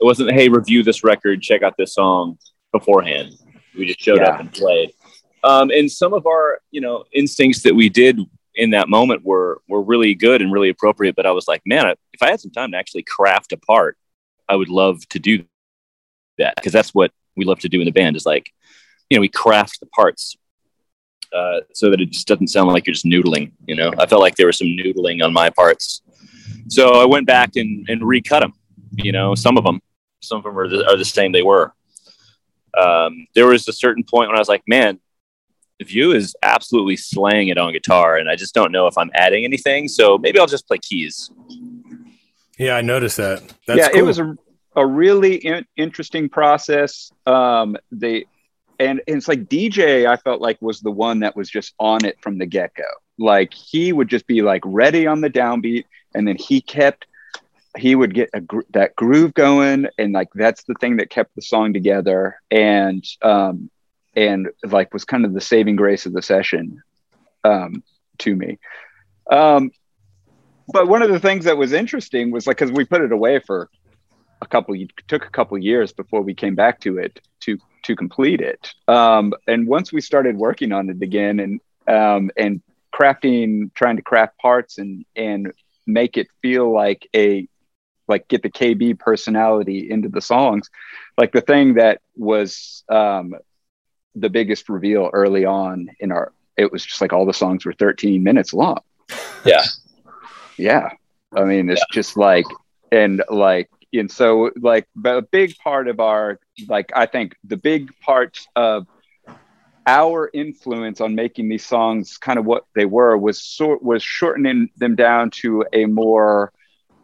It. 0.00 0.04
wasn't 0.04 0.32
hey, 0.32 0.48
review 0.48 0.82
this 0.82 1.02
record, 1.04 1.40
check 1.40 1.62
out 1.62 1.74
this 1.78 1.94
song 1.94 2.36
beforehand. 2.72 3.32
We 3.78 3.86
just 3.86 4.00
showed 4.00 4.18
Yeah. 4.18 4.30
up 4.30 4.40
and 4.40 4.52
played. 4.52 4.90
Um, 5.44 5.70
and 5.70 5.90
some 5.90 6.12
of 6.12 6.26
our, 6.26 6.58
you 6.72 6.80
know, 6.80 7.04
instincts 7.12 7.62
that 7.62 7.74
we 7.74 7.88
did 7.88 8.18
in 8.56 8.70
that 8.70 8.88
moment 8.88 9.24
were 9.24 9.60
were 9.68 9.82
really 9.82 10.14
good 10.14 10.42
and 10.42 10.52
really 10.52 10.70
appropriate. 10.70 11.14
But 11.14 11.26
I 11.26 11.30
was 11.30 11.46
like, 11.46 11.62
man, 11.66 11.94
if 12.12 12.22
I 12.22 12.30
had 12.30 12.40
some 12.40 12.50
time 12.50 12.72
to 12.72 12.78
actually 12.78 13.02
craft 13.02 13.52
a 13.52 13.56
part, 13.56 13.96
I 14.48 14.56
would 14.56 14.70
love 14.70 15.06
to 15.10 15.18
do 15.18 15.44
that 16.38 16.56
because 16.56 16.72
that's 16.72 16.94
what 16.94 17.12
we 17.36 17.44
love 17.44 17.60
to 17.60 17.68
do 17.68 17.80
in 17.80 17.84
the 17.84 17.92
band. 17.92 18.16
Is 18.16 18.26
like, 18.26 18.50
you 19.10 19.16
know, 19.16 19.20
we 19.20 19.28
craft 19.28 19.80
the 19.80 19.86
parts 19.86 20.36
uh, 21.34 21.60
so 21.74 21.90
that 21.90 22.00
it 22.00 22.10
just 22.10 22.26
doesn't 22.26 22.48
sound 22.48 22.68
like 22.68 22.86
you're 22.86 22.94
just 22.94 23.04
noodling. 23.04 23.52
You 23.66 23.76
know, 23.76 23.92
I 23.98 24.06
felt 24.06 24.22
like 24.22 24.36
there 24.36 24.46
was 24.46 24.58
some 24.58 24.68
noodling 24.68 25.22
on 25.22 25.32
my 25.32 25.50
parts, 25.50 26.02
so 26.68 27.00
I 27.00 27.04
went 27.04 27.26
back 27.26 27.56
and, 27.56 27.88
and 27.88 28.02
recut 28.02 28.40
them. 28.40 28.54
You 28.92 29.12
know, 29.12 29.34
some 29.34 29.58
of 29.58 29.64
them, 29.64 29.80
some 30.22 30.38
of 30.38 30.44
them 30.44 30.58
are 30.58 30.68
the, 30.68 30.86
are 30.88 30.96
the 30.96 31.04
same 31.04 31.32
they 31.32 31.42
were. 31.42 31.72
Um, 32.76 33.26
there 33.34 33.46
was 33.46 33.68
a 33.68 33.72
certain 33.72 34.04
point 34.04 34.28
when 34.28 34.36
I 34.36 34.40
was 34.40 34.48
like, 34.48 34.62
man, 34.66 35.00
Vieux 35.82 36.12
is 36.12 36.34
absolutely 36.42 36.96
slaying 36.96 37.48
it 37.48 37.58
on 37.58 37.72
guitar, 37.72 38.16
and 38.16 38.28
I 38.28 38.36
just 38.36 38.54
don't 38.54 38.72
know 38.72 38.86
if 38.86 38.96
I'm 38.96 39.10
adding 39.14 39.44
anything. 39.44 39.88
So 39.88 40.16
maybe 40.18 40.38
I'll 40.38 40.46
just 40.46 40.66
play 40.66 40.78
keys. 40.78 41.30
Yeah, 42.58 42.76
I 42.76 42.80
noticed 42.80 43.18
that. 43.18 43.42
That's 43.66 43.78
yeah, 43.78 43.88
it 43.98 44.02
was 44.02 44.18
a, 44.18 44.34
a 44.74 44.86
really 44.86 45.36
in- 45.36 45.66
interesting 45.76 46.28
process. 46.28 47.12
Um, 47.26 47.76
they 47.92 48.24
and, 48.78 49.00
and 49.06 49.16
it's 49.16 49.28
like 49.28 49.44
DJ, 49.44 50.06
I 50.06 50.16
felt 50.16 50.40
like 50.40 50.60
was 50.60 50.80
the 50.80 50.90
one 50.90 51.20
that 51.20 51.36
was 51.36 51.48
just 51.48 51.74
on 51.78 52.04
it 52.04 52.18
from 52.20 52.38
the 52.38 52.46
get 52.46 52.74
go. 52.74 52.84
Like 53.18 53.54
he 53.54 53.92
would 53.92 54.08
just 54.08 54.26
be 54.26 54.42
like 54.42 54.62
ready 54.64 55.06
on 55.06 55.20
the 55.20 55.30
downbeat, 55.30 55.84
and 56.14 56.26
then 56.26 56.36
he 56.36 56.60
kept 56.60 57.06
he 57.76 57.94
would 57.94 58.14
get 58.14 58.30
a 58.32 58.40
gr- 58.40 58.60
that 58.70 58.96
groove 58.96 59.34
going, 59.34 59.86
and 59.98 60.12
like 60.12 60.28
that's 60.34 60.64
the 60.64 60.74
thing 60.80 60.96
that 60.98 61.10
kept 61.10 61.34
the 61.34 61.42
song 61.42 61.72
together, 61.72 62.40
and 62.50 63.04
um, 63.22 63.70
and 64.16 64.48
like 64.64 64.92
was 64.92 65.04
kind 65.04 65.24
of 65.24 65.34
the 65.34 65.40
saving 65.40 65.76
grace 65.76 66.06
of 66.06 66.12
the 66.12 66.22
session 66.22 66.82
um, 67.44 67.84
to 68.18 68.34
me. 68.34 68.58
Um, 69.30 69.70
but 70.72 70.88
one 70.88 71.02
of 71.02 71.10
the 71.10 71.20
things 71.20 71.44
that 71.44 71.56
was 71.56 71.72
interesting 71.72 72.30
was 72.30 72.46
like 72.46 72.58
because 72.58 72.72
we 72.72 72.84
put 72.84 73.02
it 73.02 73.12
away 73.12 73.38
for 73.38 73.70
a 74.42 74.46
couple 74.46 74.74
took 75.08 75.24
a 75.24 75.30
couple 75.30 75.56
years 75.58 75.92
before 75.92 76.22
we 76.22 76.34
came 76.34 76.54
back 76.54 76.80
to 76.80 76.98
it 76.98 77.20
to 77.40 77.58
to 77.84 77.94
complete 77.94 78.40
it 78.40 78.72
um, 78.88 79.32
and 79.46 79.66
once 79.66 79.92
we 79.92 80.00
started 80.00 80.36
working 80.36 80.72
on 80.72 80.90
it 80.90 81.00
again 81.02 81.40
and 81.40 81.60
um, 81.88 82.30
and 82.36 82.62
crafting 82.94 83.72
trying 83.74 83.96
to 83.96 84.02
craft 84.02 84.36
parts 84.38 84.78
and 84.78 85.04
and 85.14 85.52
make 85.86 86.16
it 86.16 86.26
feel 86.42 86.72
like 86.72 87.08
a 87.14 87.46
like 88.08 88.26
get 88.28 88.42
the 88.42 88.50
kb 88.50 88.98
personality 88.98 89.90
into 89.90 90.08
the 90.08 90.20
songs 90.20 90.68
like 91.16 91.32
the 91.32 91.40
thing 91.40 91.74
that 91.74 92.00
was 92.16 92.84
um, 92.88 93.34
the 94.16 94.30
biggest 94.30 94.68
reveal 94.68 95.10
early 95.12 95.44
on 95.44 95.90
in 96.00 96.10
our 96.10 96.32
it 96.56 96.72
was 96.72 96.84
just 96.84 97.00
like 97.00 97.12
all 97.12 97.26
the 97.26 97.34
songs 97.34 97.64
were 97.64 97.74
13 97.74 98.22
minutes 98.22 98.54
long. 98.54 98.80
Yeah. 99.44 99.62
yeah. 100.56 100.90
I 101.36 101.44
mean 101.44 101.68
it's 101.68 101.84
just 101.92 102.16
like 102.16 102.46
and 102.90 103.22
like 103.28 103.70
and 103.92 104.10
so 104.10 104.50
like 104.60 104.88
but 104.94 105.18
a 105.18 105.22
big 105.22 105.56
part 105.58 105.88
of 105.88 106.00
our 106.00 106.38
like 106.68 106.90
i 106.94 107.06
think 107.06 107.36
the 107.44 107.56
big 107.56 107.90
part 108.00 108.38
of 108.54 108.86
our 109.86 110.28
influence 110.34 111.00
on 111.00 111.14
making 111.14 111.48
these 111.48 111.64
songs 111.64 112.18
kind 112.18 112.38
of 112.38 112.44
what 112.44 112.64
they 112.74 112.84
were 112.84 113.16
was 113.16 113.42
sort 113.42 113.82
was 113.82 114.02
shortening 114.02 114.68
them 114.76 114.96
down 114.96 115.30
to 115.30 115.64
a 115.72 115.86
more 115.86 116.52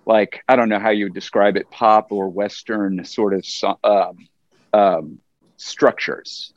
like 0.07 0.43
i 0.49 0.57
don't 0.57 0.69
know 0.69 0.81
how 0.81 0.91
you 0.91 1.07
would 1.07 1.15
describe 1.15 1.57
it 1.57 1.71
pop 1.71 2.11
or 2.11 2.29
western 2.29 3.05
sort 3.05 3.35
of 3.35 3.45
um, 3.85 4.29
um, 4.73 5.19
structures 5.57 6.53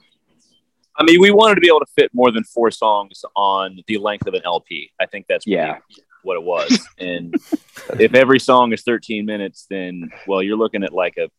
I 0.97 1.03
mean, 1.03 1.19
we 1.19 1.31
wanted 1.31 1.55
to 1.55 1.62
be 1.62 1.67
able 1.67 1.79
to 1.81 1.91
fit 1.95 2.10
more 2.13 2.31
than 2.31 2.43
four 2.43 2.71
songs 2.71 3.23
on 3.36 3.79
the 3.88 3.97
length 3.97 4.27
of 4.27 4.34
an 4.34 4.41
LP. 4.45 4.91
I 4.99 5.05
think 5.05 5.25
that's 5.27 5.45
Yeah. 5.45 5.79
what 6.23 6.36
it 6.38 6.43
was. 6.43 6.88
And 6.97 7.36
if 7.99 8.13
every 8.15 8.39
song 8.39 8.71
is 8.73 8.81
13 8.84 9.25
minutes, 9.25 9.65
then 9.69 10.10
well, 10.27 10.41
you're 10.41 10.58
looking 10.58 10.84
at 10.84 10.93
like 10.93 11.17
a, 11.17 11.29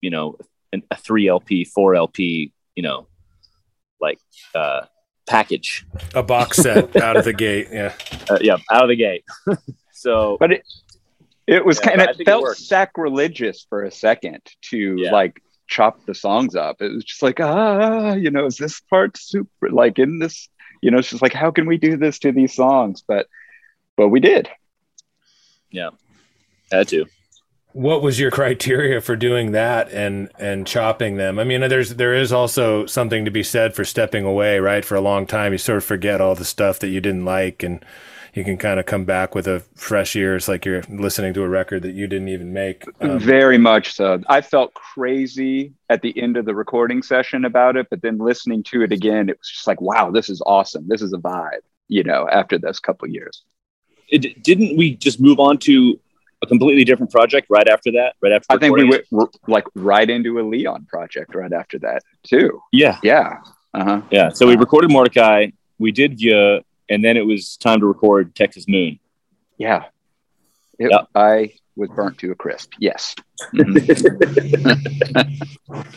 you 0.00 0.10
know, 0.10 0.36
an, 0.72 0.82
a 0.90 0.96
three 0.96 1.28
LP, 1.28 1.64
four 1.64 1.94
LP, 1.94 2.52
you 2.74 2.82
know, 2.82 3.06
like 4.00 4.18
uh, 4.54 4.82
package. 5.26 5.86
a 6.14 6.22
box 6.22 6.58
set 6.58 6.94
out 6.96 7.16
of 7.16 7.24
the 7.24 7.32
gate. 7.32 7.68
Yeah. 7.72 7.94
Uh, 8.28 8.38
yeah, 8.42 8.58
out 8.70 8.82
of 8.84 8.88
the 8.88 8.96
gate. 8.96 9.24
so 9.92 10.36
but 10.38 10.52
it 10.52 10.62
it 11.46 11.64
was 11.64 11.78
Yeah, 11.82 11.88
kind 11.96 12.00
of 12.02 12.20
it 12.20 12.24
felt 12.24 12.42
worked. 12.42 12.60
sacrilegious 12.60 13.64
for 13.68 13.84
a 13.84 13.90
second 13.90 14.42
to 14.70 14.96
Yeah. 14.98 15.12
like 15.12 15.40
chop 15.68 16.04
the 16.06 16.14
songs 16.14 16.54
up 16.54 16.80
it 16.80 16.92
was 16.92 17.04
just 17.04 17.22
like 17.22 17.40
ah 17.40 18.14
you 18.14 18.30
know 18.30 18.46
is 18.46 18.56
this 18.56 18.80
part 18.80 19.16
super 19.16 19.70
like 19.70 19.98
in 19.98 20.18
this 20.18 20.48
you 20.82 20.90
know 20.90 20.98
it's 20.98 21.10
just 21.10 21.22
like 21.22 21.32
how 21.32 21.50
can 21.50 21.66
we 21.66 21.76
do 21.76 21.96
this 21.96 22.18
to 22.18 22.32
these 22.32 22.54
songs 22.54 23.02
but 23.06 23.26
but 23.96 24.08
we 24.08 24.20
did 24.20 24.48
Yeah. 25.70 25.90
had 26.70 26.88
to. 26.88 27.06
What 27.72 28.00
was 28.00 28.18
your 28.18 28.30
criteria 28.30 29.02
for 29.02 29.16
doing 29.16 29.52
that 29.52 29.90
and 29.92 30.30
and 30.38 30.66
chopping 30.66 31.16
them? 31.16 31.38
I 31.38 31.44
mean, 31.44 31.60
there's 31.68 31.96
there 31.96 32.14
is 32.14 32.32
also 32.32 32.86
something 32.86 33.26
to 33.26 33.30
be 33.30 33.42
said 33.42 33.74
for 33.74 33.84
stepping 33.84 34.24
away, 34.24 34.58
right? 34.60 34.82
For 34.84 34.94
a 34.94 35.00
long 35.00 35.26
time, 35.26 35.52
you 35.52 35.58
sort 35.58 35.78
of 35.78 35.84
forget 35.84 36.20
all 36.20 36.34
the 36.34 36.44
stuff 36.46 36.78
that 36.78 36.88
you 36.88 37.02
didn't 37.02 37.26
like, 37.26 37.62
and 37.62 37.84
you 38.36 38.44
can 38.44 38.58
kind 38.58 38.78
of 38.78 38.84
come 38.84 39.04
back 39.04 39.34
with 39.34 39.46
a 39.46 39.60
fresh 39.74 40.14
ear. 40.14 40.36
It's 40.36 40.46
like 40.46 40.66
you're 40.66 40.82
listening 40.90 41.32
to 41.34 41.42
a 41.42 41.48
record 41.48 41.82
that 41.82 41.92
you 41.92 42.06
didn't 42.06 42.28
even 42.28 42.52
make. 42.52 42.84
Um, 43.00 43.18
very 43.18 43.58
much 43.58 43.94
so 43.94 44.20
i 44.28 44.40
felt 44.40 44.72
crazy 44.74 45.72
at 45.88 46.02
the 46.02 46.18
end 46.20 46.36
of 46.36 46.44
the 46.44 46.54
recording 46.54 47.02
session 47.02 47.44
about 47.44 47.76
it 47.76 47.86
but 47.90 48.02
then 48.02 48.18
listening 48.18 48.62
to 48.64 48.82
it 48.82 48.92
again 48.92 49.28
it 49.28 49.38
was 49.38 49.48
just 49.48 49.66
like 49.66 49.80
wow 49.80 50.10
this 50.10 50.28
is 50.28 50.42
awesome 50.46 50.86
this 50.88 51.02
is 51.02 51.12
a 51.12 51.18
vibe 51.18 51.60
you 51.88 52.02
know 52.02 52.28
after 52.30 52.58
those 52.58 52.78
couple 52.78 53.08
years 53.08 53.42
It, 54.08 54.42
didn't 54.42 54.76
we 54.76 54.96
just 54.96 55.20
move 55.20 55.40
on 55.40 55.58
to 55.58 55.98
a 56.42 56.46
completely 56.46 56.84
different 56.84 57.10
project 57.10 57.46
right 57.48 57.68
after 57.68 57.90
that? 57.92 58.14
Right 58.22 58.32
after 58.32 58.46
i 58.50 58.58
think 58.58 58.76
we 58.76 58.84
went 58.84 59.04
r- 59.12 59.30
like 59.46 59.64
right 59.74 60.08
into 60.08 60.38
a 60.40 60.42
leon 60.42 60.86
project 60.88 61.34
right 61.34 61.52
after 61.52 61.78
that 61.80 62.02
too? 62.22 62.60
Yeah, 62.72 62.98
yeah 63.02 63.38
uh-huh 63.74 64.02
yeah. 64.10 64.30
So 64.30 64.46
we 64.46 64.56
recorded 64.56 64.90
Mordecai. 64.90 65.48
We 65.78 65.92
did 65.92 66.18
Via, 66.18 66.62
and 66.88 67.04
then 67.04 67.16
it 67.16 67.26
was 67.26 67.56
time 67.56 67.80
to 67.80 67.86
record 67.86 68.34
Texas 68.34 68.66
Moon. 68.68 68.98
Yeah. 69.58 69.84
It- 70.78 70.90
Yeah. 70.90 71.02
I 71.14 71.54
was 71.76 71.90
burnt 71.90 72.18
to 72.18 72.30
a 72.32 72.34
crisp. 72.34 72.72
Yes. 72.78 73.14
Mhm. 73.54 73.76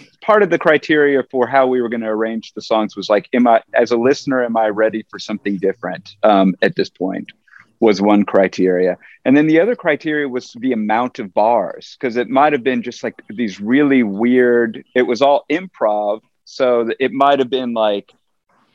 Part 0.22 0.44
of 0.44 0.50
the 0.50 0.60
criteria 0.60 1.24
for 1.32 1.48
how 1.48 1.68
we 1.68 1.82
were 1.82 1.90
going 1.90 2.02
to 2.02 2.08
arrange 2.08 2.54
the 2.54 2.62
songs 2.62 2.96
was 2.96 3.10
like, 3.10 3.30
am 3.34 3.48
I, 3.48 3.62
as 3.74 3.92
a 3.92 3.98
listener, 3.98 4.44
am 4.44 4.58
I 4.58 4.68
ready 4.68 5.06
for 5.10 5.18
something 5.20 5.58
different 5.58 6.16
um, 6.24 6.56
at 6.62 6.76
this 6.76 6.90
point? 6.90 7.32
Was 7.80 8.02
one 8.02 8.26
criteria. 8.26 8.98
And 9.24 9.38
then 9.38 9.48
the 9.48 9.62
other 9.62 9.76
criteria 9.76 10.28
was 10.28 10.52
the 10.60 10.74
amount 10.74 11.18
of 11.20 11.34
bars, 11.34 11.96
because 11.98 12.18
it 12.18 12.30
might 12.30 12.52
have 12.52 12.64
been 12.64 12.84
just 12.84 13.04
like 13.04 13.22
these 13.30 13.62
really 13.62 14.04
weird, 14.04 14.84
it 14.94 15.04
was 15.04 15.22
all 15.22 15.46
improv. 15.50 16.20
So 16.44 16.90
it 17.00 17.14
might 17.14 17.40
have 17.40 17.50
been 17.50 17.74
like, 17.74 18.12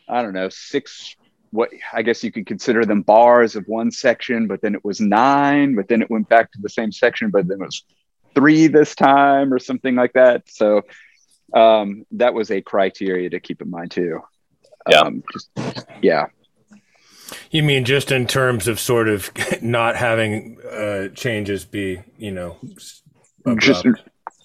I 0.08 0.22
don't 0.22 0.32
know, 0.32 0.48
six 0.48 1.14
what 1.54 1.70
I 1.92 2.02
guess 2.02 2.24
you 2.24 2.32
could 2.32 2.46
consider 2.46 2.84
them 2.84 3.02
bars 3.02 3.54
of 3.54 3.64
one 3.66 3.92
section, 3.92 4.48
but 4.48 4.60
then 4.60 4.74
it 4.74 4.84
was 4.84 5.00
nine, 5.00 5.76
but 5.76 5.86
then 5.86 6.02
it 6.02 6.10
went 6.10 6.28
back 6.28 6.50
to 6.52 6.58
the 6.60 6.68
same 6.68 6.90
section, 6.90 7.30
but 7.30 7.46
then 7.46 7.60
it 7.60 7.64
was 7.64 7.84
three 8.34 8.66
this 8.66 8.96
time 8.96 9.54
or 9.54 9.60
something 9.60 9.94
like 9.94 10.14
that. 10.14 10.50
So 10.50 10.82
um, 11.54 12.06
that 12.12 12.34
was 12.34 12.50
a 12.50 12.60
criteria 12.60 13.30
to 13.30 13.38
keep 13.38 13.62
in 13.62 13.70
mind 13.70 13.92
too. 13.92 14.20
Yeah. 14.90 15.00
Um, 15.00 15.22
just, 15.32 15.50
yeah. 16.02 16.26
You 17.52 17.62
mean 17.62 17.84
just 17.84 18.10
in 18.10 18.26
terms 18.26 18.66
of 18.66 18.80
sort 18.80 19.08
of 19.08 19.30
not 19.62 19.94
having 19.94 20.58
uh, 20.60 21.08
changes 21.14 21.64
be, 21.64 22.02
you 22.18 22.32
know, 22.32 22.56
abrupt. 23.46 23.62
Just 23.62 23.86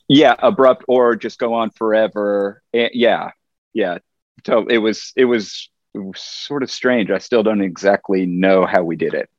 yeah, 0.07 0.35
abrupt 0.37 0.85
or 0.87 1.15
just 1.15 1.39
go 1.39 1.55
on 1.55 1.71
forever. 1.71 2.61
Eh, 2.71 2.89
yeah, 2.93 3.31
yeah. 3.73 3.97
So 4.45 4.67
it 4.67 4.77
was 4.77 5.11
it 5.15 5.25
was 5.25 5.69
it 5.93 5.99
was 5.99 6.21
sort 6.21 6.63
of 6.63 6.71
strange. 6.71 7.09
I 7.11 7.17
still 7.17 7.43
don't 7.43 7.61
exactly 7.61 8.25
know 8.25 8.65
how 8.65 8.83
we 8.83 8.95
did 8.95 9.13
it. 9.13 9.29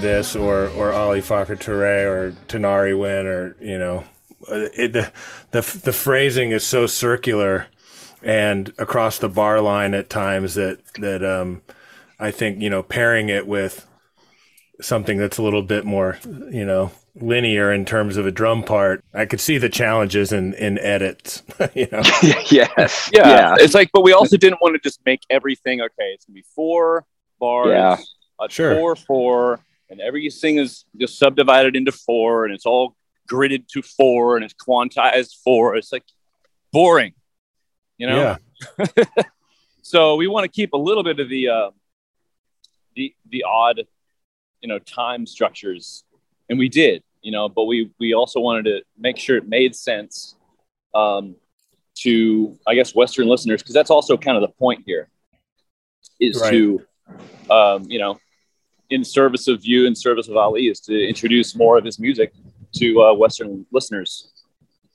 this, 0.01 0.35
or 0.35 0.67
or 0.69 0.91
Ali 0.91 1.21
Farka 1.21 1.57
Touré, 1.57 2.05
or 2.05 2.31
Tinariwen, 2.47 3.25
or 3.25 3.55
you 3.59 3.77
know, 3.77 4.03
uh, 4.49 4.69
it, 4.77 4.93
the 4.93 5.11
the 5.51 5.79
the 5.83 5.93
phrasing 5.93 6.51
is 6.51 6.63
so 6.63 6.87
circular 6.87 7.67
and 8.21 8.73
across 8.79 9.19
the 9.19 9.29
bar 9.29 9.61
line 9.61 9.93
at 9.93 10.09
times 10.09 10.55
that 10.55 10.79
that 10.95 11.23
um, 11.23 11.61
I 12.19 12.31
think 12.31 12.61
you 12.61 12.69
know 12.69 12.83
pairing 12.83 13.29
it 13.29 13.47
with 13.47 13.87
something 14.81 15.17
that's 15.17 15.37
a 15.37 15.43
little 15.43 15.61
bit 15.61 15.85
more 15.85 16.17
you 16.51 16.65
know 16.65 16.91
linear 17.15 17.71
in 17.71 17.85
terms 17.85 18.17
of 18.17 18.25
a 18.25 18.31
drum 18.31 18.63
part. 18.63 19.03
I 19.13 19.25
could 19.25 19.39
see 19.39 19.57
the 19.57 19.69
challenges 19.69 20.31
in 20.31 20.53
in 20.55 20.77
edits. 20.79 21.43
you 21.75 21.87
know, 21.91 22.01
yes. 22.51 23.09
yeah, 23.13 23.55
it's 23.59 23.73
like, 23.73 23.89
but 23.93 24.01
we 24.01 24.13
also 24.13 24.37
didn't 24.37 24.59
want 24.61 24.75
to 24.75 24.79
just 24.79 24.99
make 25.05 25.21
everything 25.29 25.81
okay. 25.81 26.11
It's 26.13 26.25
gonna 26.25 26.35
be 26.35 26.45
four 26.55 27.05
bars, 27.39 27.69
Yeah. 27.69 27.97
A 28.39 28.49
Sure. 28.49 28.75
four 28.75 28.95
four, 28.95 29.59
and 29.89 30.01
everything 30.01 30.57
is 30.57 30.85
just 30.97 31.17
subdivided 31.17 31.75
into 31.75 31.91
four, 31.91 32.45
and 32.45 32.53
it's 32.53 32.65
all 32.65 32.95
gridded 33.29 33.67
to 33.69 33.81
four, 33.81 34.35
and 34.35 34.45
it's 34.45 34.53
quantized 34.53 35.35
four. 35.43 35.75
It's 35.75 35.91
like 35.91 36.03
boring, 36.71 37.13
you 37.97 38.07
know. 38.07 38.37
yeah, 38.79 38.85
So 39.81 40.15
we 40.15 40.27
want 40.27 40.45
to 40.45 40.49
keep 40.49 40.73
a 40.73 40.77
little 40.77 41.03
bit 41.03 41.19
of 41.19 41.29
the 41.29 41.49
uh, 41.49 41.71
the 42.95 43.13
the 43.29 43.43
odd, 43.43 43.81
you 44.61 44.67
know, 44.67 44.79
time 44.79 45.25
structures, 45.27 46.03
and 46.49 46.57
we 46.57 46.69
did, 46.69 47.03
you 47.21 47.31
know. 47.31 47.47
But 47.49 47.65
we 47.65 47.91
we 47.99 48.13
also 48.13 48.39
wanted 48.39 48.63
to 48.65 48.81
make 48.97 49.17
sure 49.17 49.37
it 49.37 49.47
made 49.47 49.75
sense 49.75 50.35
um, 50.95 51.35
to, 51.99 52.57
I 52.65 52.73
guess, 52.75 52.95
Western 52.95 53.27
listeners, 53.27 53.61
because 53.61 53.75
that's 53.75 53.91
also 53.91 54.17
kind 54.17 54.37
of 54.37 54.41
the 54.41 54.53
point 54.57 54.83
here, 54.85 55.07
is 56.19 56.41
Right. 56.41 56.51
to, 56.51 56.81
um, 57.49 57.83
you 57.87 57.99
know, 57.99 58.19
in 58.89 59.03
service 59.03 59.47
of 59.47 59.65
you, 59.65 59.85
in 59.85 59.95
service 59.95 60.27
of 60.27 60.37
Ali, 60.37 60.67
is 60.67 60.79
to 60.81 61.07
introduce 61.07 61.55
more 61.55 61.77
of 61.77 61.85
his 61.85 61.99
music 61.99 62.33
to 62.75 63.01
uh, 63.01 63.13
Western 63.13 63.65
listeners. 63.71 64.31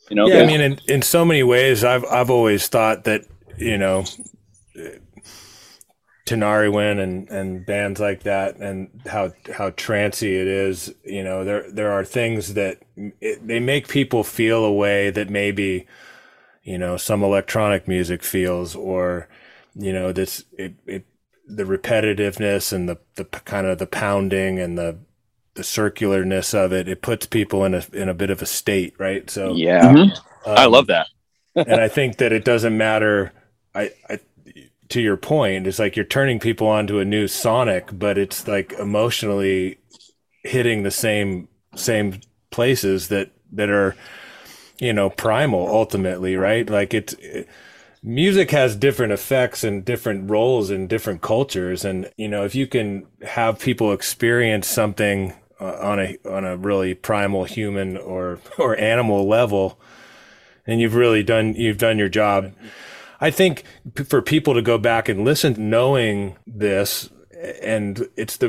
You 0.08 0.16
know, 0.16 0.26
yeah. 0.26 0.40
I 0.40 0.46
mean, 0.46 0.60
in 0.60 0.80
in 0.88 1.02
so 1.02 1.24
many 1.24 1.42
ways, 1.42 1.84
I've 1.84 2.04
I've 2.06 2.30
always 2.30 2.68
thought 2.68 3.04
that 3.04 3.26
you 3.56 3.78
know. 3.78 4.04
Tinariwen 6.26 7.00
and, 7.02 7.28
and 7.28 7.66
bands 7.66 7.98
like 7.98 8.22
that 8.22 8.56
and 8.58 8.88
how 9.06 9.32
how 9.52 9.70
trancy 9.70 10.36
it 10.36 10.46
is 10.46 10.94
you 11.02 11.24
know 11.24 11.42
there 11.42 11.68
there 11.72 11.90
are 11.90 12.04
things 12.04 12.54
that 12.54 12.78
it, 13.20 13.44
they 13.44 13.58
make 13.58 13.88
people 13.88 14.22
feel 14.22 14.64
a 14.64 14.72
way 14.72 15.10
that 15.10 15.28
maybe 15.28 15.88
you 16.62 16.78
know 16.78 16.96
some 16.96 17.24
electronic 17.24 17.88
music 17.88 18.22
feels 18.22 18.76
or 18.76 19.28
you 19.74 19.92
know 19.92 20.12
this 20.12 20.44
it, 20.56 20.74
it 20.86 21.04
the 21.56 21.64
repetitiveness 21.64 22.72
and 22.72 22.88
the 22.88 22.98
the 23.16 23.24
kind 23.24 23.66
of 23.66 23.78
the 23.78 23.86
pounding 23.86 24.58
and 24.58 24.78
the 24.78 24.98
the 25.54 25.62
circularness 25.62 26.54
of 26.54 26.72
it 26.72 26.88
it 26.88 27.02
puts 27.02 27.26
people 27.26 27.64
in 27.64 27.74
a 27.74 27.84
in 27.92 28.08
a 28.08 28.14
bit 28.14 28.30
of 28.30 28.40
a 28.40 28.46
state 28.46 28.94
right 28.98 29.28
so 29.30 29.54
Yeah. 29.54 29.82
Mhm. 29.82 30.18
I 30.46 30.64
um, 30.64 30.72
love 30.72 30.86
that. 30.86 31.08
and 31.54 31.80
I 31.80 31.88
think 31.88 32.18
that 32.18 32.32
it 32.32 32.44
doesn't 32.44 32.76
matter. 32.76 33.32
I, 33.74 33.90
I, 34.08 34.20
to 34.88 35.00
your 35.00 35.16
point, 35.16 35.66
it's 35.66 35.78
like 35.78 35.96
you're 35.96 36.04
turning 36.04 36.38
people 36.38 36.66
onto 36.66 36.98
a 36.98 37.04
new 37.04 37.28
Sonic, 37.28 37.90
but 37.92 38.18
it's 38.18 38.46
like 38.48 38.72
emotionally 38.74 39.78
hitting 40.42 40.82
the 40.82 40.90
same 40.90 41.48
same 41.74 42.20
places 42.50 43.08
that 43.08 43.30
that 43.52 43.70
are, 43.70 43.96
you 44.78 44.92
know, 44.92 45.10
primal 45.10 45.68
ultimately, 45.68 46.36
right? 46.36 46.68
Like 46.68 46.94
it's. 46.94 47.14
It, 47.14 47.48
Music 48.02 48.50
has 48.50 48.76
different 48.76 49.12
effects 49.12 49.62
and 49.62 49.84
different 49.84 50.30
roles 50.30 50.70
in 50.70 50.86
different 50.86 51.20
cultures, 51.20 51.84
and 51.84 52.10
you 52.16 52.28
know 52.28 52.44
if 52.44 52.54
you 52.54 52.66
can 52.66 53.06
have 53.22 53.58
people 53.58 53.92
experience 53.92 54.66
something 54.66 55.34
uh, 55.60 55.76
on 55.80 56.00
a 56.00 56.16
on 56.24 56.46
a 56.46 56.56
really 56.56 56.94
primal 56.94 57.44
human 57.44 57.98
or 57.98 58.38
or 58.58 58.74
animal 58.78 59.28
level, 59.28 59.78
and 60.66 60.80
you've 60.80 60.94
really 60.94 61.22
done 61.22 61.54
you've 61.54 61.78
done 61.78 61.98
your 61.98 62.08
job. 62.08 62.52
I 63.20 63.30
think 63.30 63.64
p- 63.94 64.04
for 64.04 64.22
people 64.22 64.54
to 64.54 64.62
go 64.62 64.78
back 64.78 65.10
and 65.10 65.22
listen, 65.22 65.68
knowing 65.68 66.38
this, 66.46 67.10
and 67.62 68.08
it's 68.16 68.38
the 68.38 68.48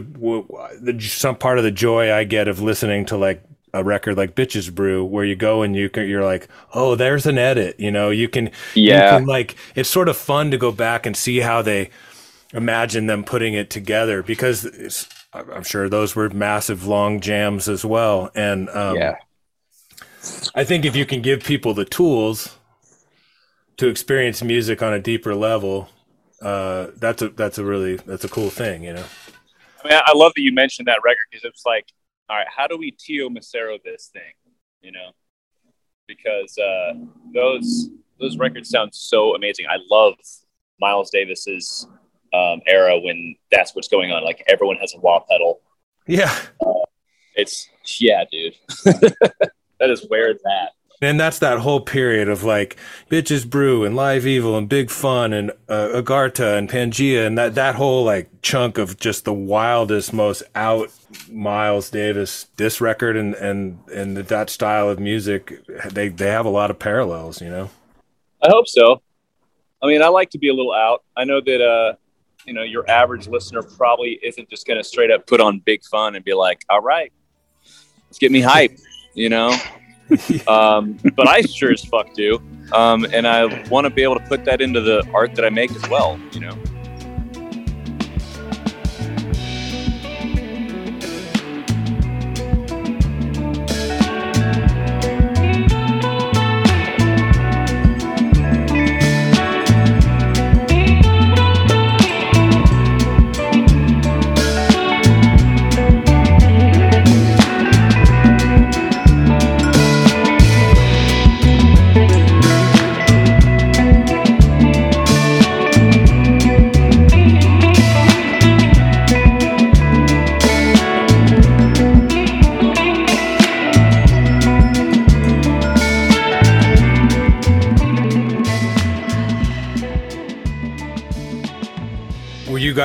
the 0.79 0.97
some 1.01 1.35
part 1.35 1.57
of 1.57 1.65
the 1.65 1.71
joy 1.71 2.13
I 2.13 2.23
get 2.23 2.47
of 2.47 2.61
listening 2.61 3.05
to 3.07 3.17
like 3.17 3.43
a 3.73 3.83
record 3.83 4.17
like 4.17 4.35
Bitches 4.35 4.73
Brew, 4.73 5.03
where 5.03 5.25
you 5.25 5.35
go 5.35 5.61
and 5.61 5.75
you 5.75 5.89
can, 5.89 6.07
you're 6.07 6.23
like, 6.25 6.47
oh, 6.73 6.95
there's 6.95 7.25
an 7.25 7.37
edit. 7.37 7.79
You 7.79 7.91
know, 7.91 8.09
you 8.09 8.27
can 8.29 8.51
you 8.75 8.93
Yeah. 8.93 9.19
can, 9.19 9.25
like 9.25 9.55
it's 9.75 9.89
sort 9.89 10.09
of 10.09 10.17
fun 10.17 10.51
to 10.51 10.57
go 10.57 10.71
back 10.71 11.05
and 11.05 11.15
see 11.15 11.39
how 11.39 11.61
they 11.61 11.89
imagine 12.53 13.07
them 13.07 13.23
putting 13.23 13.53
it 13.53 13.69
together 13.69 14.21
because 14.21 14.65
it's, 14.65 15.07
I'm 15.33 15.63
sure 15.63 15.87
those 15.87 16.15
were 16.15 16.29
massive 16.29 16.85
long 16.85 17.21
jams 17.21 17.69
as 17.69 17.85
well. 17.85 18.29
And 18.35 18.69
um, 18.69 18.97
yeah. 18.97 19.15
I 20.53 20.63
think 20.63 20.85
if 20.85 20.95
you 20.95 21.05
can 21.05 21.21
give 21.21 21.43
people 21.43 21.73
the 21.73 21.85
tools 21.85 22.57
to 23.77 23.87
experience 23.87 24.43
music 24.43 24.81
on 24.83 24.93
a 24.93 24.99
deeper 24.99 25.33
level, 25.33 25.89
uh, 26.41 26.87
that's 26.97 27.21
a 27.21 27.29
that's 27.29 27.57
a 27.57 27.63
really 27.63 27.95
that's 27.95 28.25
a 28.25 28.29
cool 28.29 28.49
thing, 28.49 28.83
you 28.83 28.93
know. 28.93 29.05
I 29.83 29.87
mean, 29.87 29.99
I 30.05 30.13
love 30.15 30.33
that 30.35 30.41
you 30.41 30.51
mentioned 30.51 30.87
that 30.87 30.99
record 31.03 31.25
because 31.31 31.45
it's 31.45 31.65
like, 31.65 31.85
all 32.31 32.37
right, 32.37 32.47
how 32.47 32.65
do 32.65 32.77
we 32.77 32.91
Teo 32.91 33.27
Macero 33.27 33.77
this 33.83 34.09
thing? 34.13 34.31
You 34.81 34.93
know, 34.93 35.11
because 36.07 36.57
uh, 36.57 36.93
those 37.33 37.89
those 38.19 38.37
records 38.37 38.69
sound 38.69 38.95
so 38.95 39.35
amazing. 39.35 39.65
I 39.69 39.77
love 39.89 40.13
Miles 40.79 41.09
Davis's 41.11 41.87
um, 42.33 42.61
era 42.65 42.97
when 42.97 43.35
that's 43.51 43.75
what's 43.75 43.89
going 43.89 44.11
on. 44.11 44.23
Like 44.23 44.43
everyone 44.47 44.77
has 44.77 44.93
a 44.95 44.99
wah 45.01 45.19
pedal. 45.29 45.59
Yeah, 46.07 46.33
It's 47.35 47.67
yeah, 47.99 48.23
dude. 48.31 48.55
that 48.85 49.89
is 49.89 50.05
where 50.07 50.29
it's 50.29 50.43
at. 50.45 50.71
And 51.03 51.19
that's 51.19 51.39
that 51.39 51.59
whole 51.59 51.81
period 51.81 52.29
of 52.29 52.43
like 52.43 52.77
Bitches 53.09 53.49
Brew 53.49 53.83
and 53.83 53.95
Live 53.95 54.27
Evil 54.27 54.55
and 54.55 54.69
Big 54.69 54.91
Fun 54.91 55.33
and 55.33 55.49
uh, 55.67 55.89
Agharta 55.95 56.55
and 56.55 56.69
Pangaea 56.69 57.25
and 57.25 57.35
that, 57.39 57.55
that 57.55 57.73
whole 57.73 58.03
like 58.03 58.29
chunk 58.43 58.77
of 58.77 58.99
just 58.99 59.25
the 59.25 59.33
wildest, 59.33 60.13
most 60.13 60.43
out 60.53 60.91
Miles 61.27 61.89
Davis 61.89 62.47
this 62.57 62.79
record 62.79 63.17
and, 63.17 63.33
and, 63.33 63.79
and 63.89 64.15
that 64.15 64.51
style 64.51 64.89
of 64.89 64.99
music. 64.99 65.65
They, 65.91 66.09
they 66.09 66.27
have 66.27 66.45
a 66.45 66.49
lot 66.49 66.69
of 66.69 66.77
parallels, 66.77 67.41
you 67.41 67.49
know? 67.49 67.71
I 68.43 68.49
hope 68.49 68.67
so. 68.67 69.01
I 69.81 69.87
mean, 69.87 70.03
I 70.03 70.07
like 70.09 70.29
to 70.31 70.37
be 70.37 70.49
a 70.49 70.53
little 70.53 70.73
out. 70.73 71.03
I 71.17 71.23
know 71.23 71.41
that, 71.41 71.61
uh, 71.61 71.95
you 72.45 72.53
know, 72.53 72.61
your 72.61 72.87
average 72.87 73.27
listener 73.27 73.63
probably 73.63 74.19
isn't 74.21 74.51
just 74.51 74.67
going 74.67 74.77
to 74.77 74.83
straight 74.83 75.09
up 75.09 75.25
put 75.25 75.41
on 75.41 75.59
Big 75.59 75.83
Fun 75.83 76.15
and 76.15 76.23
be 76.23 76.35
like, 76.35 76.63
all 76.69 76.81
right, 76.81 77.11
let's 78.05 78.19
get 78.19 78.31
me 78.31 78.41
hype, 78.41 78.77
you 79.15 79.29
know? 79.29 79.57
um, 80.47 80.97
but 81.15 81.27
I 81.27 81.41
sure 81.41 81.71
as 81.71 81.83
fuck 81.85 82.13
do. 82.13 82.41
Um, 82.73 83.05
and 83.13 83.27
I 83.27 83.67
want 83.69 83.85
to 83.85 83.89
be 83.89 84.03
able 84.03 84.15
to 84.15 84.25
put 84.25 84.45
that 84.45 84.61
into 84.61 84.81
the 84.81 85.05
art 85.13 85.35
that 85.35 85.43
I 85.43 85.49
make 85.49 85.71
as 85.71 85.89
well, 85.89 86.19
you 86.31 86.39
know? 86.39 86.57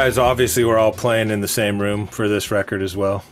Guys 0.07 0.19
obviously 0.19 0.63
were 0.63 0.79
all 0.79 0.93
playing 0.93 1.31
in 1.31 1.41
the 1.41 1.49
same 1.49 1.83
room 1.83 2.07
for 2.07 2.29
this 2.29 2.53
record 2.53 2.81
as 2.81 2.97
well. 2.97 3.25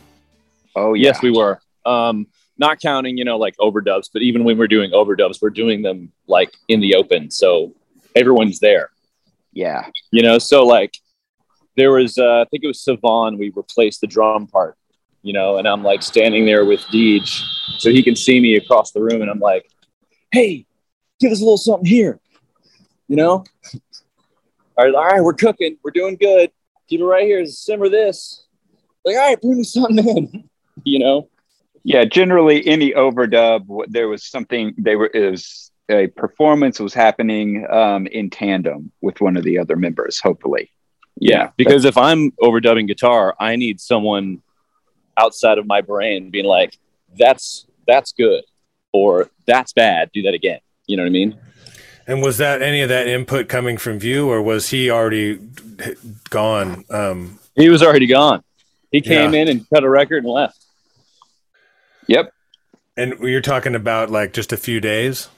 Oh 0.75 0.93
yeah. 0.93 1.07
Yes, 1.07 1.21
we 1.21 1.31
were. 1.31 1.61
Um, 1.85 2.27
not 2.57 2.81
counting, 2.81 3.17
you 3.17 3.23
know, 3.23 3.37
like 3.37 3.55
overdubs, 3.61 4.09
but 4.11 4.21
even 4.21 4.43
when 4.43 4.57
we're 4.57 4.67
doing 4.67 4.91
overdubs, 4.91 5.41
we're 5.41 5.51
doing 5.51 5.83
them 5.83 6.11
like 6.27 6.51
in 6.67 6.81
the 6.81 6.95
open, 6.95 7.31
so 7.31 7.73
everyone's 8.13 8.59
there. 8.59 8.89
Yeah. 9.53 9.87
You 10.11 10.21
know, 10.21 10.37
so 10.37 10.65
like 10.65 10.91
there 11.77 11.93
was, 11.93 12.17
uh, 12.17 12.41
I 12.41 12.45
think 12.51 12.65
it 12.65 12.67
was 12.67 12.81
Savon. 12.81 13.37
We 13.37 13.53
replaced 13.55 14.01
the 14.01 14.07
drum 14.07 14.45
part, 14.45 14.75
you 15.21 15.31
know, 15.31 15.57
and 15.57 15.69
I'm 15.69 15.81
like 15.81 16.03
standing 16.03 16.45
there 16.45 16.65
with 16.65 16.81
Deej, 16.87 17.41
so 17.77 17.89
he 17.89 18.03
can 18.03 18.17
see 18.17 18.41
me 18.41 18.57
across 18.57 18.91
the 18.91 19.01
room, 19.01 19.21
and 19.21 19.31
I'm 19.31 19.39
like, 19.39 19.65
"Hey, 20.29 20.65
give 21.21 21.31
us 21.31 21.39
a 21.39 21.43
little 21.43 21.57
something 21.57 21.85
here," 21.85 22.19
you 23.07 23.15
know. 23.15 23.45
all 24.77 24.85
right, 24.85 24.93
all 24.93 25.05
right, 25.05 25.23
we're 25.23 25.33
cooking, 25.33 25.77
we're 25.81 25.91
doing 25.91 26.17
good. 26.17 26.51
Keep 26.87 27.01
it 27.01 27.05
right 27.05 27.25
here. 27.25 27.45
Simmer 27.45 27.89
this. 27.89 28.45
Like, 29.03 29.15
all 29.15 29.21
right, 29.21 29.41
bring 29.41 29.57
me 29.57 29.63
something 29.63 29.97
in. 29.97 30.49
you 30.83 30.99
know. 30.99 31.29
Yeah, 31.83 32.03
generally 32.05 32.65
any 32.65 32.93
overdub, 32.93 33.85
there 33.87 34.07
was 34.07 34.25
something 34.25 34.73
they 34.77 34.95
were 34.95 35.07
is 35.07 35.71
a 35.89 36.07
performance 36.07 36.79
was 36.79 36.95
happening 36.95 37.67
um, 37.69 38.07
in 38.07 38.31
tandem 38.31 38.91
with 39.01 39.21
one 39.21 39.37
of 39.37 39.43
the 39.43 39.59
other 39.59 39.75
members. 39.75 40.19
Hopefully, 40.19 40.71
yeah. 41.15 41.51
Because 41.57 41.85
if 41.85 41.97
I'm 41.97 42.31
overdubbing 42.41 42.87
guitar, 42.87 43.35
I 43.39 43.55
need 43.55 43.79
someone 43.79 44.41
outside 45.15 45.59
of 45.59 45.67
my 45.67 45.81
brain 45.81 46.31
being 46.31 46.45
like, 46.45 46.77
"That's 47.15 47.67
that's 47.85 48.11
good," 48.13 48.43
or 48.91 49.29
"That's 49.45 49.73
bad. 49.73 50.09
Do 50.11 50.23
that 50.23 50.33
again." 50.33 50.59
You 50.87 50.97
know 50.97 51.03
what 51.03 51.09
I 51.09 51.11
mean? 51.11 51.37
And 52.07 52.21
was 52.21 52.37
that 52.37 52.61
any 52.61 52.81
of 52.81 52.89
that 52.89 53.07
input 53.07 53.47
coming 53.49 53.77
from 53.77 53.99
you, 54.01 54.29
or 54.29 54.41
was 54.41 54.69
he 54.69 54.91
already 54.91 55.39
gone? 56.29 56.85
Um, 56.89 57.39
he 57.55 57.69
was 57.69 57.81
already 57.81 58.05
gone. 58.05 58.43
He 58.91 59.01
came 59.01 59.33
yeah. 59.33 59.41
in 59.41 59.47
and 59.47 59.69
cut 59.69 59.83
a 59.83 59.89
record 59.89 60.23
and 60.23 60.31
left. 60.31 60.63
Yep. 62.07 62.31
And 62.95 63.15
you're 63.21 63.41
talking 63.41 63.75
about 63.75 64.09
like 64.09 64.33
just 64.33 64.53
a 64.53 64.57
few 64.57 64.79
days? 64.79 65.29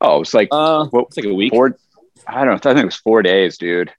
Oh, 0.00 0.22
it's 0.22 0.34
like 0.34 0.48
uh, 0.50 0.86
what, 0.86 1.06
it's 1.08 1.16
like 1.16 1.26
a 1.26 1.34
week. 1.34 1.52
Four, 1.52 1.76
I 2.26 2.44
don't 2.44 2.64
know. 2.64 2.70
I 2.70 2.74
think 2.74 2.82
it 2.82 2.86
was 2.86 2.96
four 2.96 3.22
days, 3.22 3.58
dude. 3.58 3.92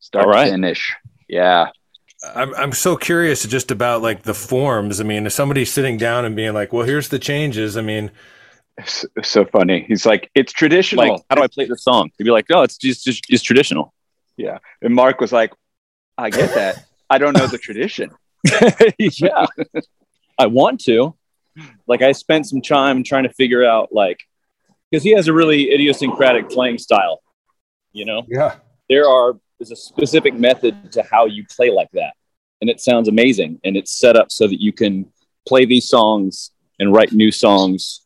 Start 0.00 0.26
All 0.26 0.32
right. 0.32 0.50
finish. 0.50 0.94
Yeah. 1.28 1.70
I'm 2.34 2.54
I'm 2.54 2.72
so 2.72 2.96
curious 2.96 3.44
just 3.44 3.70
about 3.70 4.02
like 4.02 4.22
the 4.22 4.34
forms. 4.34 5.00
I 5.00 5.04
mean, 5.04 5.26
if 5.26 5.32
somebody's 5.32 5.72
sitting 5.72 5.96
down 5.98 6.24
and 6.24 6.34
being 6.34 6.54
like, 6.54 6.72
"Well, 6.72 6.86
here's 6.86 7.08
the 7.08 7.18
changes," 7.18 7.76
I 7.76 7.82
mean, 7.82 8.10
it's, 8.76 9.06
it's 9.16 9.28
so 9.28 9.44
funny. 9.44 9.84
He's 9.86 10.04
like, 10.04 10.30
"It's 10.34 10.52
traditional." 10.52 11.08
Like, 11.08 11.22
how 11.30 11.36
do 11.36 11.42
I 11.42 11.46
play 11.46 11.66
the 11.66 11.78
song? 11.78 12.10
He'd 12.18 12.24
be 12.24 12.30
like, 12.30 12.48
"No, 12.48 12.62
it's 12.62 12.76
just, 12.76 13.04
just 13.04 13.24
it's 13.28 13.42
traditional." 13.42 13.94
Yeah, 14.36 14.58
and 14.82 14.94
Mark 14.94 15.20
was 15.20 15.32
like, 15.32 15.52
"I 16.18 16.30
get 16.30 16.54
that. 16.54 16.84
I 17.08 17.18
don't 17.18 17.36
know 17.36 17.46
the 17.46 17.58
tradition." 17.58 18.10
yeah, 18.98 19.46
I 20.38 20.46
want 20.46 20.80
to. 20.82 21.14
Like, 21.86 22.02
I 22.02 22.12
spent 22.12 22.46
some 22.46 22.60
time 22.60 23.04
trying 23.04 23.22
to 23.22 23.32
figure 23.32 23.64
out 23.64 23.90
like 23.92 24.20
because 24.90 25.04
he 25.04 25.12
has 25.12 25.28
a 25.28 25.32
really 25.32 25.72
idiosyncratic 25.72 26.50
playing 26.50 26.78
style. 26.78 27.22
You 27.92 28.06
know, 28.06 28.22
yeah, 28.28 28.56
there 28.88 29.08
are 29.08 29.38
there's 29.58 29.70
a 29.70 29.76
specific 29.76 30.34
method 30.34 30.92
to 30.92 31.02
how 31.04 31.26
you 31.26 31.44
play 31.46 31.70
like 31.70 31.90
that, 31.92 32.14
and 32.60 32.68
it 32.68 32.80
sounds 32.80 33.08
amazing. 33.08 33.60
And 33.62 33.76
it's 33.76 33.92
set 33.92 34.16
up 34.16 34.32
so 34.32 34.48
that 34.48 34.60
you 34.60 34.72
can 34.72 35.06
play 35.46 35.64
these 35.64 35.88
songs 35.88 36.50
and 36.80 36.92
write 36.92 37.12
new 37.12 37.30
songs 37.30 38.03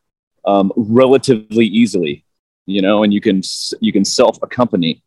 um, 0.48 0.72
relatively 0.76 1.66
easily. 1.66 2.24
You 2.66 2.82
know, 2.82 3.02
and 3.02 3.14
you 3.14 3.20
can 3.20 3.42
you 3.80 3.92
can 3.92 4.04
self 4.04 4.38
accompany. 4.42 5.02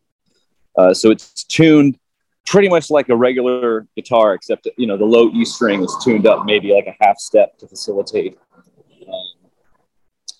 Uh, 0.76 0.94
so 0.94 1.10
it's 1.10 1.44
tuned 1.44 1.98
pretty 2.46 2.68
much 2.68 2.90
like 2.90 3.08
a 3.08 3.16
regular 3.16 3.86
guitar, 3.94 4.34
except 4.34 4.66
you 4.76 4.86
know 4.86 4.96
the 4.96 5.04
low 5.04 5.30
E 5.30 5.44
string 5.44 5.82
is 5.82 5.94
tuned 6.02 6.26
up 6.26 6.44
maybe 6.44 6.72
like 6.72 6.86
a 6.86 6.96
half 7.04 7.18
step 7.18 7.58
to 7.58 7.68
facilitate 7.68 8.38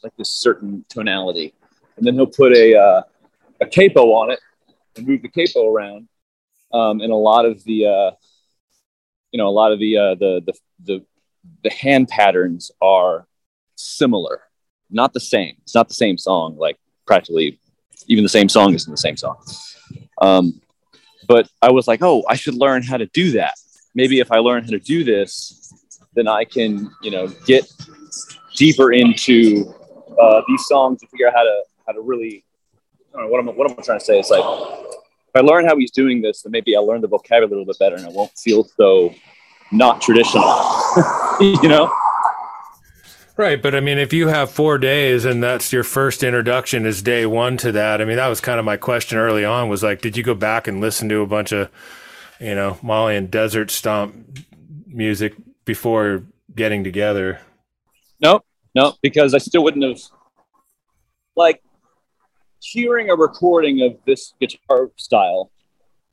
like 0.03 0.17
this 0.17 0.31
certain 0.31 0.85
tonality, 0.88 1.55
and 1.97 2.07
then 2.07 2.15
he'll 2.15 2.27
put 2.27 2.53
a 2.53 2.77
uh, 2.77 3.03
a 3.61 3.67
capo 3.67 4.12
on 4.12 4.31
it 4.31 4.41
and 4.97 5.07
move 5.07 5.23
the 5.23 5.29
capo 5.29 5.73
around. 5.73 6.09
Um, 6.73 7.01
and 7.01 7.12
a 7.12 7.17
lot 7.17 7.45
of 7.45 7.62
the 7.65 7.87
uh, 7.87 8.11
you 9.31 9.38
know 9.38 9.49
a 9.49 9.51
lot 9.51 9.73
of 9.73 9.79
the, 9.79 9.97
uh, 9.97 10.15
the 10.15 10.43
the 10.47 10.53
the 10.85 11.07
the 11.62 11.71
hand 11.71 12.09
patterns 12.09 12.71
are 12.81 13.27
similar, 13.77 14.43
not 14.93 15.13
the 15.13 15.21
same. 15.21 15.57
It's 15.63 15.75
not 15.75 15.89
the 15.89 15.95
same 15.95 16.19
song. 16.19 16.57
Like 16.57 16.79
practically, 17.07 17.59
even 18.07 18.25
the 18.25 18.29
same 18.29 18.49
song 18.49 18.75
isn't 18.75 18.91
the 18.91 18.97
same 18.97 19.17
song. 19.17 19.37
Um, 20.21 20.61
but 21.29 21.49
I 21.61 21.71
was 21.71 21.87
like, 21.87 22.03
oh, 22.03 22.25
I 22.29 22.35
should 22.35 22.55
learn 22.55 22.83
how 22.83 22.97
to 22.97 23.07
do 23.07 23.33
that. 23.33 23.55
Maybe 23.95 24.21
if 24.21 24.33
I 24.33 24.39
learn 24.39 24.65
how 24.65 24.71
to 24.71 24.79
do 24.79 25.05
this, 25.05 25.73
then 26.15 26.29
I 26.29 26.45
can, 26.45 26.91
you 27.03 27.11
know, 27.11 27.29
get 27.47 27.71
deeper 28.55 28.93
into 28.93 29.73
uh, 30.21 30.43
these 30.47 30.67
songs 30.67 31.01
to 31.01 31.07
figure 31.09 31.29
out 31.29 31.35
how 31.35 31.43
to 31.43 31.63
how 31.87 31.93
to 31.93 32.01
really 32.01 32.45
know, 33.15 33.29
what 33.29 33.41
am 33.41 33.47
what 33.57 33.71
am 33.71 33.77
I 33.79 33.83
trying 33.83 33.99
to 33.99 34.05
say? 34.05 34.19
It's 34.19 34.31
like 34.31 34.45
if 34.45 35.37
I 35.37 35.41
learn 35.41 35.67
how 35.67 35.77
he's 35.77 35.91
doing 35.91 36.21
this, 36.23 36.43
then 36.43 36.53
maybe 36.53 36.77
I'll 36.77 36.87
learn 36.87 37.01
the 37.01 37.09
vocabulary 37.09 37.47
a 37.47 37.49
little 37.49 37.65
bit 37.65 37.79
better, 37.79 37.97
and 37.97 38.07
it 38.07 38.13
won't 38.13 38.33
feel 38.39 38.65
so 38.65 39.15
not 39.71 40.01
traditional. 40.01 40.43
you 41.40 41.69
know. 41.69 41.93
Right, 43.37 43.63
but 43.63 43.75
I 43.75 43.81
mean, 43.81 43.97
if 43.97 44.13
you 44.13 44.29
have 44.29 44.51
four 44.51 44.77
days 44.77 45.25
and 45.25 45.43
that's 45.43 45.73
your 45.73 45.85
first 45.85 46.23
introduction 46.23 46.85
is 46.85 47.01
day 47.01 47.25
one 47.25 47.57
to 47.59 47.73
that, 47.73 48.03
I 48.03 48.05
mean, 48.05 48.17
that 48.17 48.29
was 48.29 48.43
kind 48.43 48.59
of 48.59 48.65
my 48.65 48.77
question 48.77 49.17
early 49.17 49.45
on. 49.45 49.71
Was 49.71 49.83
like, 49.83 50.03
did 50.03 50.19
you 50.19 50.23
go 50.23 50.35
back 50.35 50.69
and 50.69 50.83
listen 50.83 51.09
to 51.09 51.23
a 51.23 51.27
bunch 51.27 51.51
of, 51.51 51.71
you 52.39 52.55
know, 52.55 52.79
Mali 52.83 53.17
and 53.17 53.31
Desert 53.31 53.71
Stomp 53.71 54.15
music 54.87 55.35
before 55.65 56.25
getting 56.55 56.85
together? 56.85 57.41
Nope, 58.21 58.45
no, 58.75 58.95
because 59.03 59.33
I 59.33 59.39
still 59.39 59.65
wouldn't 59.65 59.85
have 59.85 60.01
like 61.35 61.63
hearing 62.61 63.09
a 63.09 63.17
recording 63.17 63.81
of 63.81 63.97
this 64.07 64.35
guitar 64.41 64.91
style, 64.97 65.51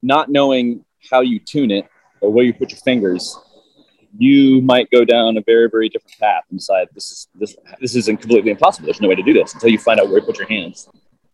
not 0.02 0.30
knowing 0.30 0.86
how 1.12 1.20
you 1.20 1.40
tune 1.40 1.70
it 1.70 1.86
or 2.22 2.32
where 2.32 2.46
you 2.46 2.54
put 2.54 2.72
your 2.72 2.80
fingers, 2.80 3.38
you 4.18 4.62
might 4.62 4.90
go 4.92 5.06
down 5.06 5.38
a 5.38 5.42
very, 5.42 5.70
very 5.70 5.90
different 5.90 6.18
path 6.20 6.44
and 6.50 6.60
decide 6.60 6.88
this 6.94 7.12
is 7.12 7.28
this 7.36 7.56
this 7.80 7.96
isn't 7.96 8.18
completely 8.20 8.52
impossible. 8.52 8.86
There's 8.86 9.02
no 9.02 9.08
way 9.08 9.16
to 9.16 9.24
do 9.24 9.34
this 9.34 9.54
until 9.54 9.70
you 9.70 9.78
find 9.78 10.00
out 10.00 10.08
where 10.08 10.20
you 10.20 10.26
put 10.26 10.38
your 10.38 10.48
hands. 10.48 10.90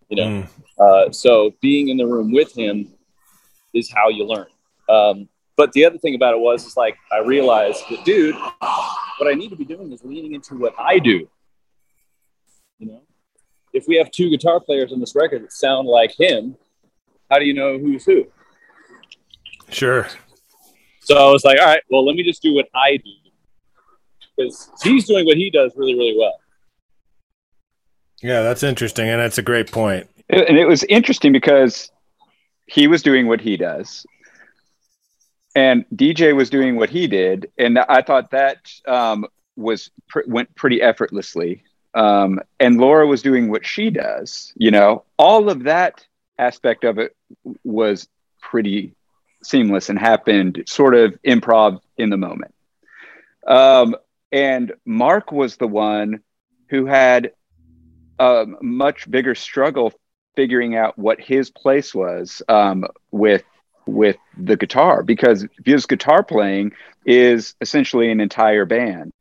You 0.10 0.18
know, 0.18 0.24
mm. 0.24 0.48
uh, 0.80 1.12
so 1.12 1.54
being 1.62 1.90
in 1.90 1.98
the 1.98 2.06
room 2.06 2.32
with 2.32 2.56
him 2.56 2.90
is 3.74 3.92
how 3.92 4.10
you 4.10 4.26
learn. 4.26 4.48
Um, 4.88 5.30
but 5.58 5.72
the 5.72 5.86
other 5.86 5.98
thing 5.98 6.16
about 6.16 6.34
it 6.34 6.40
was, 6.40 6.66
is 6.66 6.78
like 6.78 6.98
I 7.12 7.20
realized 7.20 7.84
that, 7.90 8.04
dude, 8.04 8.36
what 8.36 9.28
I 9.28 9.34
need 9.34 9.50
to 9.50 9.56
be 9.56 9.66
doing 9.66 9.92
is 9.92 10.04
leaning 10.04 10.34
into 10.34 10.56
what 10.56 10.76
I 10.78 11.00
do. 11.00 11.28
You 12.78 12.88
know, 12.88 13.02
if 13.74 13.88
we 13.88 13.96
have 13.96 14.12
two 14.12 14.30
guitar 14.30 14.60
players 14.60 14.92
on 14.92 15.00
this 15.00 15.16
record 15.16 15.44
that 15.44 15.54
sound 15.54 15.88
like 15.88 16.14
him, 16.20 16.58
how 17.32 17.40
do 17.40 17.46
you 17.46 17.54
know 17.54 17.80
who's 17.80 18.06
who? 18.06 18.28
Sure. 19.70 20.08
So 21.06 21.16
I 21.16 21.32
was 21.32 21.46
like, 21.46 21.60
all 21.60 21.68
right, 21.68 21.84
well, 21.92 22.04
let 22.04 22.16
me 22.16 22.24
just 22.24 22.42
do 22.42 22.56
what 22.56 22.68
I 22.74 22.98
do 22.98 23.12
because 24.36 24.70
he's 24.82 25.06
doing 25.06 25.26
what 25.28 25.38
he 25.38 25.52
does 25.52 25.72
really, 25.76 25.94
really 25.94 26.16
well. 26.18 26.40
Yeah, 28.24 28.42
that's 28.42 28.64
interesting, 28.64 29.08
and 29.08 29.22
that's 29.22 29.38
a 29.38 29.44
great 29.44 29.72
point. 29.72 30.10
And 30.30 30.58
it 30.58 30.66
was 30.66 30.84
interesting 30.86 31.32
because 31.32 31.92
he 32.66 32.88
was 32.88 33.04
doing 33.04 33.28
what 33.28 33.40
he 33.40 33.56
does, 33.56 34.08
and 35.56 35.86
DJ 35.96 36.36
was 36.36 36.50
doing 36.50 36.76
what 36.76 36.90
he 36.90 37.06
did, 37.06 37.52
and 37.60 37.78
I 37.78 38.02
thought 38.02 38.32
that 38.32 38.68
um, 38.88 39.28
was 39.56 39.92
pr- 40.08 40.22
went 40.28 40.56
pretty 40.56 40.82
effortlessly. 40.82 41.64
Um, 41.94 42.42
and 42.60 42.78
Laura 42.78 43.06
was 43.06 43.22
doing 43.22 43.50
what 43.52 43.64
she 43.64 43.92
does. 43.92 44.54
You 44.58 44.72
know, 44.72 45.04
all 45.18 45.50
of 45.52 45.64
that 45.64 46.04
aspect 46.40 46.84
of 46.84 46.98
it 46.98 47.16
was 47.64 48.08
pretty 48.42 48.96
seamless 49.46 49.90
and 49.90 49.98
happened 50.00 50.64
sort 50.68 50.96
of 50.96 51.18
improv 51.26 51.80
in 51.98 52.10
the 52.10 52.18
moment. 52.18 52.54
Um, 53.48 53.96
and 54.32 54.74
Mark 54.86 55.32
was 55.32 55.58
the 55.58 55.68
one 55.68 56.22
who 56.70 56.86
had 56.86 57.32
a 58.20 58.46
much 58.62 59.10
bigger 59.10 59.36
struggle 59.36 59.94
figuring 60.36 60.76
out 60.76 60.98
what 60.98 61.20
his 61.20 61.50
place 61.50 61.94
was 61.94 62.42
um, 62.50 62.86
with 63.12 63.44
with 63.88 64.18
the 64.36 64.58
guitar 64.58 65.04
because 65.04 65.46
his 65.64 65.86
guitar 65.86 66.24
playing 66.24 66.72
is 67.06 67.54
essentially 67.62 68.10
an 68.12 68.20
entire 68.20 68.66
band 68.66 69.14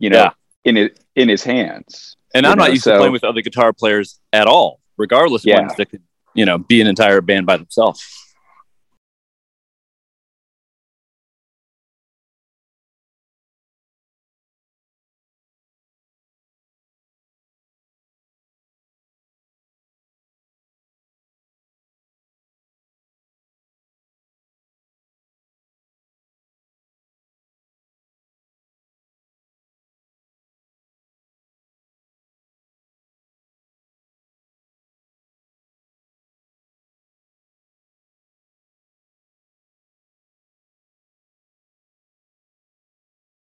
you 0.00 0.10
know 0.10 0.18
Yeah. 0.18 0.30
in 0.64 0.76
it 0.76 0.98
in 1.14 1.28
his 1.28 1.44
hands 1.44 2.16
And 2.34 2.46
I'm 2.48 2.58
not 2.58 2.72
used 2.72 2.82
so- 2.82 2.92
to 2.94 2.98
playing 2.98 3.12
with 3.12 3.22
other 3.22 3.42
guitar 3.42 3.72
players 3.72 4.18
at 4.32 4.48
all, 4.48 4.80
regardless 4.96 5.42
of 5.42 5.46
Yeah. 5.50 5.60
ones 5.60 5.76
that 5.76 5.88
could, 5.88 6.02
you 6.34 6.44
know, 6.44 6.58
be 6.58 6.80
an 6.80 6.88
entire 6.88 7.20
band 7.20 7.46
by 7.46 7.56
themselves. 7.56 8.02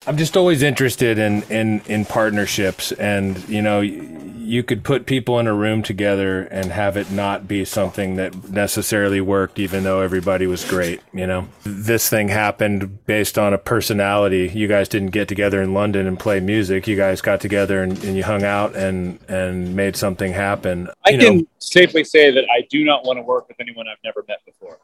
I'm 0.07 0.17
just 0.17 0.35
always 0.35 0.63
interested 0.63 1.19
in 1.19 1.43
in 1.43 1.81
in 1.81 2.05
partnerships, 2.05 2.91
and 2.93 3.47
you 3.47 3.61
know, 3.61 3.81
you 3.81 4.63
could 4.63 4.83
put 4.83 5.05
people 5.05 5.37
in 5.37 5.45
a 5.45 5.53
room 5.53 5.83
together 5.83 6.41
and 6.45 6.71
have 6.71 6.97
it 6.97 7.11
not 7.11 7.47
be 7.47 7.63
something 7.65 8.15
that 8.15 8.49
necessarily 8.49 9.21
worked, 9.21 9.59
even 9.59 9.83
though 9.83 10.01
everybody 10.01 10.47
was 10.47 10.67
great. 10.67 11.01
You 11.13 11.27
know, 11.27 11.47
this 11.63 12.09
thing 12.09 12.29
happened 12.29 13.05
based 13.05 13.37
on 13.37 13.53
a 13.53 13.59
personality. 13.59 14.51
You 14.51 14.67
guys 14.67 14.89
didn't 14.89 15.11
get 15.11 15.27
together 15.27 15.61
in 15.61 15.75
London 15.75 16.07
and 16.07 16.19
play 16.19 16.39
music. 16.39 16.87
You 16.87 16.95
guys 16.95 17.21
got 17.21 17.39
together 17.39 17.83
and, 17.83 18.03
and 18.03 18.17
you 18.17 18.23
hung 18.23 18.43
out 18.43 18.75
and 18.75 19.19
and 19.29 19.75
made 19.75 19.95
something 19.95 20.33
happen. 20.33 20.89
I 21.05 21.11
You 21.11 21.19
can 21.19 21.37
know, 21.37 21.43
safely 21.59 22.03
say 22.03 22.31
that 22.31 22.45
I 22.49 22.65
do 22.71 22.83
not 22.83 23.05
want 23.05 23.17
to 23.17 23.23
work 23.23 23.47
with 23.47 23.57
anyone 23.59 23.85
I've 23.87 24.03
never 24.03 24.25
met 24.27 24.39
before, 24.47 24.79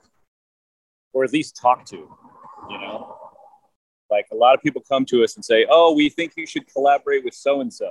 or 1.11 1.23
at 1.23 1.33
least 1.33 1.55
talk 1.55 1.85
to. 1.87 1.95
You 1.95 2.77
know, 2.79 3.17
like 4.17 4.27
a 4.31 4.35
lot 4.35 4.55
of 4.55 4.61
people 4.61 4.81
come 4.81 5.05
to 5.05 5.23
us 5.23 5.35
and 5.35 5.45
say, 5.45 5.65
"Oh, 5.69 5.93
we 5.93 6.09
think 6.09 6.33
you 6.35 6.47
should 6.47 6.65
collaborate 6.73 7.23
with 7.23 7.33
so 7.33 7.61
and 7.61 7.71
so." 7.71 7.89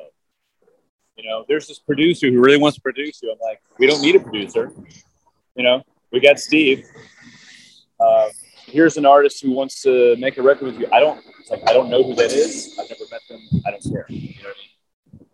You 1.17 1.25
know, 1.29 1.45
there's 1.49 1.67
this 1.69 1.79
producer 1.79 2.31
who 2.31 2.41
really 2.41 2.59
wants 2.59 2.77
to 2.77 2.83
produce 2.83 3.23
you. 3.23 3.33
I'm 3.33 3.39
like, 3.41 3.61
we 3.79 3.87
don't 3.87 4.03
need 4.03 4.17
a 4.17 4.21
producer. 4.21 4.71
You 5.55 5.63
know, 5.63 5.83
we 6.13 6.21
got 6.21 6.39
Steve. 6.39 6.85
Um, 8.01 8.29
here's 8.67 8.97
an 8.97 9.07
artist 9.07 9.43
who 9.43 9.53
wants 9.53 9.81
to 9.83 10.17
make 10.17 10.37
a 10.37 10.43
record 10.43 10.67
with 10.67 10.79
you. 10.81 10.89
I 10.93 11.01
don't. 11.01 11.25
It's 11.41 11.51
like 11.51 11.63
I 11.69 11.73
don't 11.73 11.89
know 11.89 12.03
who 12.03 12.15
that 12.17 12.33
is. 12.33 12.77
I've 12.79 12.91
never 12.91 13.05
met 13.11 13.23
them. 13.29 13.41
I 13.67 13.71
don't 13.71 13.83
care. 13.83 14.07
You 14.09 14.43
know 14.43 14.49
what 14.49 14.57
I 14.57 15.17
mean? 15.19 15.29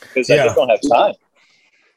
Because 0.00 0.30
I 0.30 0.36
just 0.36 0.56
don't 0.56 0.68
have 0.68 0.80
time. 0.90 1.14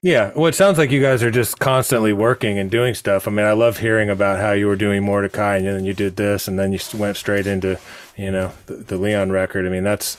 Yeah, 0.01 0.31
well, 0.35 0.45
it 0.45 0.53
sounds 0.55 0.77
like 0.77 0.91
you 0.91 1.01
guys 1.01 1.23
are 1.23 1.31
just 1.31 1.59
constantly 1.59 2.13
working 2.13 2.59
and 2.59 2.69
doing 2.69 2.93
stuff. 2.93 3.27
I 3.27 3.31
mean, 3.31 3.45
I 3.45 3.53
love 3.53 3.79
hearing 3.79 4.09
about 4.09 4.39
how 4.39 4.51
you 4.51 4.67
were 4.67 4.75
doing 4.75 5.03
Mordecai 5.03 5.57
and 5.57 5.65
then 5.65 5.85
you 5.85 5.93
did 5.93 6.15
this, 6.15 6.47
and 6.47 6.59
then 6.59 6.71
you 6.71 6.79
went 6.93 7.17
straight 7.17 7.47
into, 7.47 7.79
you 8.15 8.31
know, 8.31 8.51
the, 8.67 8.75
the 8.75 8.97
Leon 8.97 9.31
record. 9.31 9.65
I 9.65 9.69
mean, 9.69 9.83
that's 9.83 10.17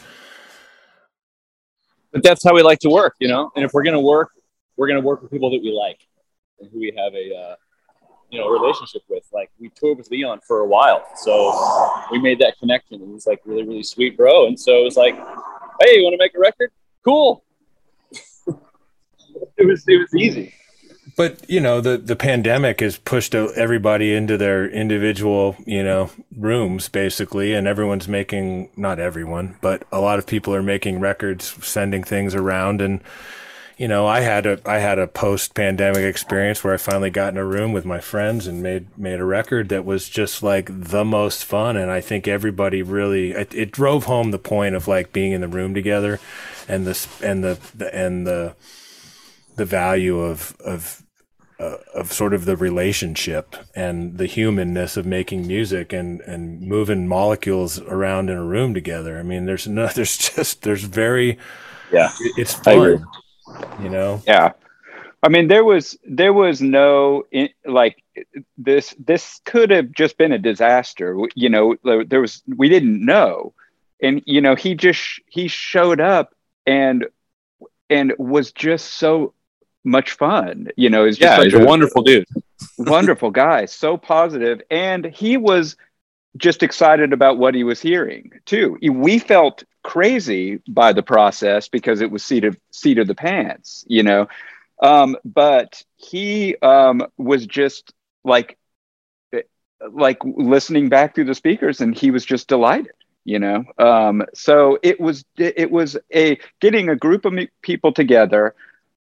but 2.16 2.22
that's 2.22 2.42
how 2.42 2.54
we 2.54 2.62
like 2.62 2.78
to 2.80 2.88
work, 2.88 3.14
you 3.20 3.28
know. 3.28 3.50
And 3.54 3.64
if 3.64 3.74
we're 3.74 3.82
gonna 3.82 4.00
work, 4.00 4.30
we're 4.76 4.88
gonna 4.88 5.02
work 5.02 5.22
with 5.22 5.30
people 5.30 5.50
that 5.50 5.60
we 5.62 5.70
like 5.70 6.00
and 6.58 6.70
who 6.70 6.80
we 6.80 6.92
have 6.96 7.14
a 7.14 7.36
uh, 7.36 7.56
you 8.30 8.40
know 8.40 8.48
relationship 8.48 9.02
with. 9.08 9.24
Like 9.32 9.50
we 9.60 9.68
toured 9.70 9.98
with 9.98 10.10
Leon 10.10 10.40
for 10.46 10.60
a 10.60 10.66
while, 10.66 11.04
so 11.16 12.02
we 12.10 12.18
made 12.18 12.38
that 12.38 12.58
connection. 12.58 13.02
And 13.02 13.12
he's 13.12 13.26
like 13.26 13.40
really 13.44 13.64
really 13.64 13.82
sweet 13.82 14.16
bro. 14.16 14.46
And 14.46 14.58
so 14.58 14.80
it 14.80 14.84
was 14.84 14.96
like, 14.96 15.14
hey, 15.14 15.98
you 15.98 16.04
want 16.04 16.14
to 16.14 16.18
make 16.18 16.34
a 16.34 16.40
record? 16.40 16.70
Cool. 17.04 17.44
It 19.56 19.66
was 19.66 19.84
it 19.86 19.98
was 19.98 20.14
easy. 20.14 20.54
But 21.16 21.48
you 21.48 21.60
know, 21.60 21.80
the 21.80 21.96
the 21.96 22.16
pandemic 22.16 22.80
has 22.80 22.98
pushed 22.98 23.34
everybody 23.34 24.12
into 24.12 24.36
their 24.36 24.68
individual, 24.68 25.56
you 25.64 25.82
know, 25.82 26.10
rooms 26.36 26.88
basically, 26.88 27.54
and 27.54 27.66
everyone's 27.66 28.08
making 28.08 28.70
not 28.76 28.98
everyone, 28.98 29.56
but 29.60 29.84
a 29.92 30.00
lot 30.00 30.18
of 30.18 30.26
people 30.26 30.54
are 30.54 30.62
making 30.62 31.00
records, 31.00 31.54
sending 31.66 32.02
things 32.02 32.34
around, 32.34 32.82
and 32.82 33.00
you 33.78 33.88
know, 33.88 34.06
I 34.06 34.20
had 34.20 34.46
a 34.46 34.58
I 34.64 34.78
had 34.78 34.98
a 34.98 35.06
post 35.06 35.54
pandemic 35.54 36.02
experience 36.02 36.64
where 36.64 36.74
I 36.74 36.78
finally 36.78 37.10
got 37.10 37.32
in 37.32 37.38
a 37.38 37.44
room 37.44 37.72
with 37.72 37.84
my 37.84 38.00
friends 38.00 38.46
and 38.46 38.62
made 38.62 38.86
made 38.98 39.20
a 39.20 39.24
record 39.24 39.68
that 39.68 39.84
was 39.84 40.08
just 40.08 40.42
like 40.42 40.68
the 40.70 41.04
most 41.04 41.44
fun, 41.44 41.76
and 41.76 41.90
I 41.90 42.00
think 42.00 42.26
everybody 42.26 42.82
really 42.82 43.32
it, 43.32 43.54
it 43.54 43.70
drove 43.70 44.04
home 44.04 44.30
the 44.32 44.38
point 44.38 44.74
of 44.74 44.88
like 44.88 45.12
being 45.12 45.32
in 45.32 45.42
the 45.42 45.48
room 45.48 45.72
together, 45.72 46.18
and 46.66 46.86
this 46.86 47.06
and 47.22 47.44
the, 47.44 47.58
the 47.74 47.94
and 47.94 48.26
the 48.26 48.56
the 49.56 49.64
value 49.64 50.20
of 50.20 50.56
of 50.64 51.02
uh, 51.58 51.78
of 51.94 52.12
sort 52.12 52.34
of 52.34 52.44
the 52.44 52.56
relationship 52.56 53.56
and 53.74 54.18
the 54.18 54.26
humanness 54.26 54.96
of 54.96 55.06
making 55.06 55.46
music 55.46 55.92
and 55.92 56.20
and 56.22 56.60
moving 56.62 57.08
molecules 57.08 57.80
around 57.80 58.28
in 58.30 58.36
a 58.36 58.44
room 58.44 58.74
together. 58.74 59.18
I 59.18 59.22
mean, 59.22 59.46
there's 59.46 59.66
no, 59.66 59.86
there's 59.94 60.16
just 60.18 60.62
there's 60.62 60.84
very 60.84 61.38
Yeah. 61.92 62.10
it's 62.36 62.54
fun, 62.54 63.04
you 63.80 63.88
know. 63.88 64.22
yeah 64.26 64.52
i 65.22 65.28
mean 65.28 65.48
there 65.48 65.64
was 65.64 65.96
there 66.04 66.32
was 66.32 66.60
no 66.60 67.24
in, 67.32 67.48
like 67.64 68.02
this 68.58 68.94
this 68.98 69.40
could 69.44 69.70
have 69.70 69.90
just 69.92 70.18
been 70.18 70.32
a 70.32 70.38
disaster 70.38 71.16
you 71.34 71.48
know 71.48 71.74
there 71.84 72.04
there 72.04 72.20
was 72.20 72.42
we 72.56 72.68
didn't 72.68 73.04
know 73.04 73.54
and 74.02 74.22
you 74.26 74.40
know 74.40 74.54
he 74.54 74.74
just 74.74 75.20
he 75.28 75.48
showed 75.48 76.00
up 76.00 76.34
and 76.66 77.06
and 77.88 78.12
was 78.18 78.52
just 78.52 78.86
so 78.94 79.32
much 79.86 80.12
fun 80.12 80.68
you 80.76 80.90
know 80.90 81.04
he's 81.06 81.16
just 81.16 81.30
Yeah, 81.30 81.36
such 81.36 81.52
he's 81.52 81.54
a 81.54 81.64
wonderful 81.64 82.02
dude. 82.02 82.26
wonderful 82.78 83.30
guy 83.30 83.64
so 83.64 83.96
positive 83.96 84.60
and 84.70 85.04
he 85.06 85.36
was 85.36 85.76
just 86.36 86.62
excited 86.62 87.12
about 87.12 87.38
what 87.38 87.54
he 87.54 87.64
was 87.64 87.80
hearing 87.80 88.30
too. 88.44 88.78
We 88.82 89.18
felt 89.18 89.64
crazy 89.82 90.60
by 90.68 90.92
the 90.92 91.02
process 91.02 91.68
because 91.68 92.00
it 92.00 92.10
was 92.10 92.24
seat 92.24 92.44
of 92.44 92.56
seat 92.70 92.98
of 92.98 93.06
the 93.06 93.14
pants 93.14 93.84
you 93.88 94.02
know? 94.02 94.28
Um, 94.82 95.16
but 95.24 95.82
he 95.96 96.56
um, 96.56 97.06
was 97.16 97.46
just 97.46 97.92
like 98.24 98.58
like 99.92 100.18
listening 100.24 100.88
back 100.88 101.14
through 101.14 101.24
the 101.24 101.34
speakers 101.34 101.80
and 101.80 101.96
he 101.96 102.10
was 102.10 102.24
just 102.24 102.48
delighted 102.48 102.92
you 103.24 103.40
know? 103.40 103.64
Um, 103.78 104.24
so 104.34 104.78
it 104.82 105.00
was 105.00 105.24
it 105.36 105.70
was 105.70 105.96
a 106.14 106.38
getting 106.60 106.88
a 106.88 106.96
group 106.96 107.24
of 107.24 107.34
people 107.62 107.92
together 107.92 108.54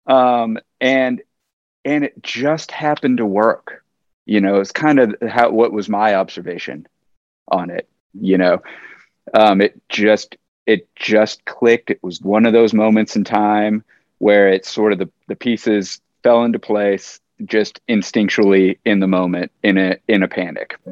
um, 0.07 0.57
and 0.79 1.21
and 1.85 2.03
it 2.03 2.21
just 2.23 2.71
happened 2.71 3.17
to 3.17 3.25
work 3.25 3.83
you 4.25 4.39
know 4.39 4.59
it's 4.59 4.71
kind 4.71 4.99
of 4.99 5.15
how 5.27 5.49
what 5.49 5.71
was 5.71 5.89
my 5.89 6.15
observation 6.15 6.87
on 7.49 7.69
it 7.69 7.89
you 8.13 8.37
know 8.37 8.61
um, 9.33 9.61
it 9.61 9.79
just 9.89 10.37
it 10.65 10.87
just 10.95 11.43
clicked 11.45 11.89
it 11.89 12.01
was 12.03 12.21
one 12.21 12.45
of 12.45 12.53
those 12.53 12.73
moments 12.73 13.15
in 13.15 13.23
time 13.23 13.83
where 14.19 14.47
it 14.49 14.65
sort 14.65 14.93
of 14.93 14.99
the, 14.99 15.09
the 15.27 15.35
pieces 15.35 15.99
fell 16.23 16.43
into 16.43 16.59
place 16.59 17.19
just 17.45 17.81
instinctually 17.87 18.77
in 18.85 18.99
the 18.99 19.07
moment 19.07 19.51
in 19.63 19.77
a 19.77 19.97
in 20.07 20.21
a 20.23 20.27
panic 20.27 20.75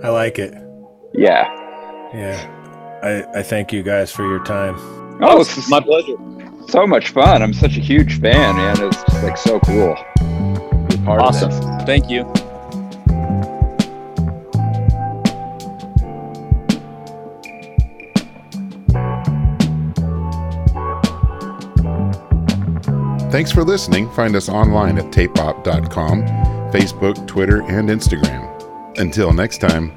I 0.00 0.08
like 0.10 0.38
it. 0.38 0.54
yeah 1.12 1.52
Yeah. 2.14 2.54
I, 3.02 3.40
I 3.40 3.42
thank 3.42 3.72
you 3.72 3.82
guys 3.82 4.10
for 4.10 4.24
your 4.26 4.42
time. 4.44 4.76
oh 5.22 5.40
It's 5.40 5.68
my 5.68 5.80
pleasure. 5.80 6.16
So 6.68 6.86
much 6.86 7.08
fun. 7.10 7.42
I'm 7.42 7.54
such 7.54 7.78
a 7.78 7.80
huge 7.80 8.20
fan, 8.20 8.56
man. 8.56 8.76
It's 8.82 9.02
just 9.04 9.22
like 9.22 9.38
so 9.38 9.58
cool. 9.60 9.94
be 10.88 10.96
part 11.04 11.20
Awesome. 11.22 11.50
this. 11.50 11.84
Thank 11.84 12.10
you. 12.10 12.30
Thanks 23.30 23.50
for 23.50 23.62
listening. 23.62 24.10
Find 24.12 24.34
us 24.36 24.48
online 24.48 24.98
at 24.98 25.04
tapeop.com, 25.06 26.22
Facebook, 26.72 27.26
Twitter, 27.26 27.62
and 27.62 27.88
Instagram. 27.88 28.44
Until 28.98 29.32
next 29.32 29.58
time. 29.58 29.92